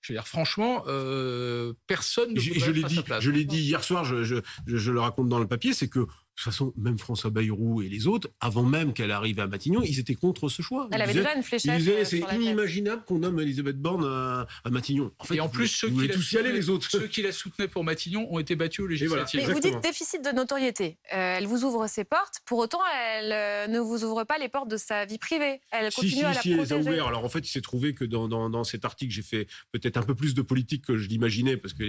Je 0.00 0.12
veux 0.12 0.18
dire, 0.18 0.28
franchement, 0.28 0.84
euh, 0.86 1.72
personne 1.86 2.32
ne 2.32 2.40
je, 2.40 2.54
je 2.54 2.70
l'ai 2.70 2.84
dit, 2.84 3.00
Je 3.18 3.30
l'ai 3.30 3.44
dit 3.44 3.58
hier 3.58 3.82
soir, 3.82 4.04
je, 4.04 4.22
je, 4.22 4.36
je, 4.66 4.92
le 4.92 5.00
raconte 5.00 5.28
dans 5.28 5.40
le 5.40 5.48
papier, 5.48 5.72
c'est 5.72 5.88
que 5.88 6.00
de 6.00 6.06
toute 6.36 6.44
façon, 6.44 6.72
même 6.76 6.98
François 6.98 7.30
Bayrou 7.30 7.82
et 7.82 7.88
les 7.88 8.06
autres, 8.06 8.28
avant 8.40 8.62
même 8.62 8.92
qu'elle 8.92 9.10
arrive 9.10 9.40
à 9.40 9.46
Matignon, 9.46 9.82
ils 9.82 9.98
étaient 9.98 10.14
contre 10.14 10.48
ce 10.48 10.60
choix. 10.60 10.88
Elle 10.92 11.02
avait 11.02 11.14
déjà 11.14 11.34
une 11.34 11.42
fléchette. 11.42 11.72
Ils 11.74 11.78
disaient, 11.78 12.04
c'est 12.04 12.22
inimaginable 12.34 13.04
qu'on 13.06 13.20
nomme 13.20 13.40
Elisabeth 13.40 13.78
Borne 13.80 14.04
à, 14.04 14.46
Matignon. 14.70 15.12
En 15.18 15.24
fait, 15.24 15.36
et 15.36 15.40
en 15.40 15.48
plus, 15.48 15.68
ceux 15.68 15.88
qui, 15.88 16.08
tous 16.08 16.32
y 16.32 16.38
aller, 16.38 16.52
les 16.52 16.68
autres. 16.68 16.90
ceux 16.90 17.06
qui 17.06 17.22
la 17.22 17.32
soutenaient 17.32 17.68
pour 17.68 17.84
Matignon 17.84 18.32
ont 18.32 18.38
été 18.38 18.54
battus 18.54 18.84
aux 18.84 18.86
législatives. 18.86 19.40
Mais 19.46 19.52
vous 19.52 19.60
dites 19.60 19.80
déficit 19.80 20.22
de 20.24 20.30
notoriété. 20.30 20.98
Euh, 21.12 21.36
elle 21.38 21.46
vous 21.46 21.64
ouvre 21.64 21.86
ses 21.86 22.04
portes. 22.04 22.40
Pour 22.44 22.58
autant, 22.58 22.80
elle 22.94 23.32
euh, 23.32 23.66
ne 23.66 23.78
vous 23.78 24.04
ouvre 24.04 24.24
pas 24.24 24.38
les 24.38 24.48
portes 24.48 24.70
de 24.70 24.76
sa 24.76 25.06
vie 25.06 25.18
privée. 25.18 25.60
Elle 25.70 25.92
continue 25.92 26.24
à 26.24 26.34
la 26.34 26.42
si, 26.42 26.54
protéger. 26.54 26.74
Elle 26.74 26.80
les 26.80 26.88
a 26.88 26.92
ouvert. 26.92 27.06
Alors 27.06 27.24
en 27.24 27.28
fait, 27.28 27.40
il 27.40 27.50
s'est 27.50 27.60
trouvé 27.60 27.94
que 27.94 28.04
dans, 28.04 28.28
dans, 28.28 28.50
dans 28.50 28.64
cet 28.64 28.84
article, 28.84 29.12
j'ai 29.12 29.22
fait 29.22 29.46
peut-être 29.72 29.96
un 29.96 30.02
peu 30.02 30.14
plus 30.14 30.34
de 30.34 30.42
politique 30.42 30.84
que 30.84 30.98
je 30.98 31.08
l'imaginais 31.08 31.56
parce 31.56 31.72
que 31.72 31.84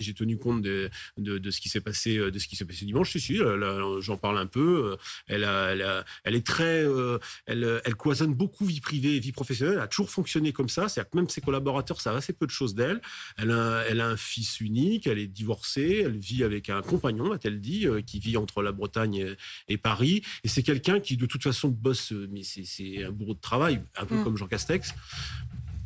j'ai 0.00 0.14
tenu 0.14 0.38
compte 0.38 0.62
de, 0.62 0.90
de, 1.18 1.38
de 1.38 1.50
ce 1.50 1.60
qui 1.60 1.68
s'est 1.68 1.80
passé, 1.80 2.16
de 2.18 2.38
ce 2.38 2.48
qui 2.48 2.56
s'est 2.56 2.64
passé 2.64 2.84
dimanche. 2.84 3.12
Si, 3.12 3.20
si, 3.20 3.38
j'en 4.00 4.16
parle 4.16 4.38
un 4.38 4.46
peu. 4.46 4.92
Euh, 4.92 4.96
elle, 5.26 6.04
elle, 6.24 6.34
est 6.34 6.46
très, 6.46 6.84
euh, 6.84 7.18
elle, 7.46 7.80
elle 7.84 7.94
cloisonne 7.96 8.34
beaucoup 8.34 8.64
vie 8.64 8.80
privée 8.80 9.16
et 9.16 9.20
vie 9.20 9.32
professionnelle. 9.32 9.76
Elle 9.76 9.82
a 9.82 9.88
toujours 9.88 10.10
fonctionné 10.10 10.52
comme 10.52 10.68
ça. 10.68 10.88
C'est-à-dire 10.88 11.10
que 11.10 11.16
même 11.16 11.28
ses 11.28 11.40
collaborateurs 11.40 12.00
savent 12.00 12.16
assez 12.16 12.32
peu 12.32 12.46
de 12.46 12.50
choses 12.50 12.74
d'elle. 12.74 13.00
Elle 13.36 13.50
a, 13.50 13.84
elle 13.88 14.00
a 14.00 14.08
un 14.08 14.16
fils 14.16 14.60
unique. 14.60 15.06
Elle 15.06 15.18
est 15.18 15.26
divorcée. 15.26 16.02
Elle 16.04 16.18
vit 16.18 16.44
avec 16.44 16.70
un 16.70 16.82
compagnon, 16.82 17.32
a-t-elle 17.32 17.60
dit, 17.60 17.86
euh, 17.86 18.00
qui 18.00 18.18
vit 18.18 18.36
entre 18.36 18.62
la 18.62 18.72
Bretagne 18.72 19.34
et, 19.68 19.78
Paris. 19.78 20.22
Et 20.44 20.48
c'est 20.48 20.62
quelqu'un 20.62 21.00
qui, 21.00 21.16
de 21.16 21.26
toute 21.26 21.42
façon, 21.42 21.68
bosse, 21.68 22.12
mais 22.12 22.42
c'est 22.42 23.04
un 23.04 23.10
bourreau 23.10 23.34
de 23.34 23.40
travail, 23.40 23.82
un 23.96 24.04
peu 24.04 24.16
mm. 24.16 24.24
comme 24.24 24.36
Jean 24.36 24.46
Castex 24.46 24.94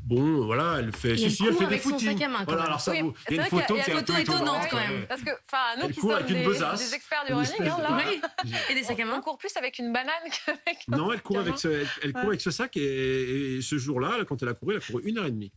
bon, 0.06 0.44
voilà, 0.46 0.76
elle 0.78 0.92
fait. 0.92 1.16
Si, 1.16 1.30
si, 1.30 1.46
elle 1.46 1.54
fait 1.54 1.66
des 1.66 1.78
footings. 1.78 2.26
Voilà, 2.46 2.62
alors 2.64 2.80
ça, 2.80 2.92
oui, 2.92 3.12
il 3.28 3.36
y 3.36 3.38
a 3.38 3.42
une 3.42 3.48
photo, 3.48 3.74
qui 3.74 3.80
est 3.80 3.94
photo 3.94 4.16
étonnante 4.16 4.68
quand 4.70 4.76
même. 4.76 5.06
Parce 5.06 5.22
que, 5.22 5.30
enfin, 5.44 5.82
nous 5.82 5.88
qui 5.92 6.00
sommes 6.00 6.22
des, 6.22 6.44
des, 6.44 6.94
experts 6.94 7.24
du 7.26 7.34
running, 7.34 7.68
hein, 7.68 7.76
là, 7.80 8.00
et 8.70 8.74
des 8.74 8.82
sacs 8.82 9.00
à 9.00 9.04
main. 9.04 9.16
On 9.18 9.20
court 9.20 9.38
plus 9.38 9.54
avec 9.56 9.78
une 9.78 9.92
banane 9.92 10.14
qu'avec. 10.30 10.88
Non, 10.88 11.12
elle 11.12 11.22
court 11.22 11.40
avec 11.40 11.58
ce, 11.58 11.84
elle 12.02 12.12
court 12.12 12.28
avec 12.28 12.40
ce 12.40 12.50
sac 12.50 12.76
et, 12.76 13.58
ce 13.60 13.78
jour-là, 13.78 14.24
quand 14.26 14.42
elle 14.42 14.48
a 14.48 14.54
couru, 14.54 14.74
elle 14.74 14.82
a 14.82 14.84
couru 14.84 15.02
une 15.04 15.18
heure 15.18 15.26
et 15.26 15.30
demie. 15.30 15.52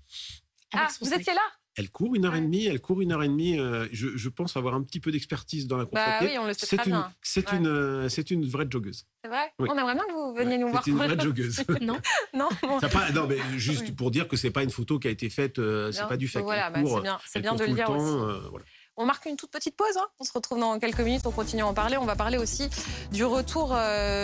Ah, 0.73 0.87
vous 1.01 1.13
étiez 1.13 1.33
là 1.33 1.41
elle 1.75 1.89
court 1.89 2.15
une 2.15 2.25
heure 2.25 2.35
et 2.35 2.41
demie, 2.41 2.65
elle 2.65 2.81
court 2.81 3.01
une 3.01 3.11
heure 3.11 3.23
et 3.23 3.27
demie. 3.27 3.57
Euh, 3.57 3.87
je, 3.91 4.09
je, 4.15 4.29
pense 4.29 4.57
avoir 4.57 4.73
un 4.73 4.81
petit 4.81 4.99
peu 4.99 5.11
d'expertise 5.11 5.67
dans 5.67 5.77
la 5.77 5.85
course 5.85 6.01
bah 6.03 6.19
oui, 6.21 6.37
on 6.39 6.45
le 6.45 6.53
sait 6.53 6.77
une, 6.85 7.05
C'est 7.21 7.51
une, 7.53 7.67
euh, 7.67 8.09
c'est 8.09 8.31
une 8.31 8.45
vraie 8.45 8.67
joggeuse. 8.69 9.05
C'est 9.23 9.29
vrai? 9.29 9.51
On 9.59 9.77
aimerait 9.77 9.93
bien 9.93 10.03
que 10.05 10.13
vous 10.13 10.33
veniez 10.33 10.57
nous 10.57 10.69
voir. 10.69 10.83
C'est 10.83 10.91
une 10.91 10.97
vraie 10.97 11.19
joggeuse. 11.19 11.63
non, 11.81 11.97
non. 12.33 12.49
Pas, 12.91 13.11
non, 13.11 13.27
mais 13.27 13.37
juste 13.57 13.95
pour 13.95 14.11
dire 14.11 14.27
que 14.27 14.35
c'est 14.35 14.51
pas 14.51 14.63
une 14.63 14.71
photo 14.71 14.99
qui 14.99 15.07
a 15.07 15.11
été 15.11 15.29
faite, 15.29 15.59
euh, 15.59 15.91
c'est 15.91 16.07
pas 16.07 16.17
du 16.17 16.27
fait. 16.27 16.41
Voilà, 16.41 16.69
bah, 16.69 16.81
c'est 16.85 17.01
bien, 17.01 17.19
c'est 17.25 17.39
bien 17.39 17.55
de 17.55 17.63
le 17.63 17.73
dire 17.73 17.89
aussi. 17.89 18.49
voilà. 18.49 18.65
On 19.01 19.05
marque 19.05 19.27
une 19.27 19.37
toute 19.37 19.51
petite 19.51 19.77
pause. 19.77 19.95
Hein. 19.95 20.07
On 20.19 20.25
se 20.25 20.33
retrouve 20.33 20.59
dans 20.59 20.77
quelques 20.77 20.99
minutes. 20.99 21.25
On 21.25 21.31
continue 21.31 21.61
à 21.61 21.67
en 21.67 21.73
parler. 21.73 21.95
On 21.95 22.05
va 22.05 22.17
parler 22.17 22.37
aussi 22.37 22.69
du 23.13 23.23
retour 23.23 23.73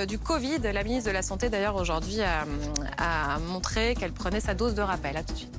du 0.06 0.20
Covid. 0.20 0.60
La 0.60 0.84
ministre 0.84 1.08
de 1.10 1.14
la 1.14 1.22
Santé, 1.22 1.50
d'ailleurs, 1.50 1.78
aujourd'hui, 1.78 2.20
a, 2.20 2.46
a 2.98 3.40
montré 3.40 3.96
qu'elle 3.96 4.12
prenait 4.12 4.42
sa 4.42 4.54
dose 4.54 4.76
de 4.76 4.82
rappel. 4.82 5.16
À 5.16 5.24
tout 5.24 5.32
de 5.32 5.38
suite. 5.38 5.58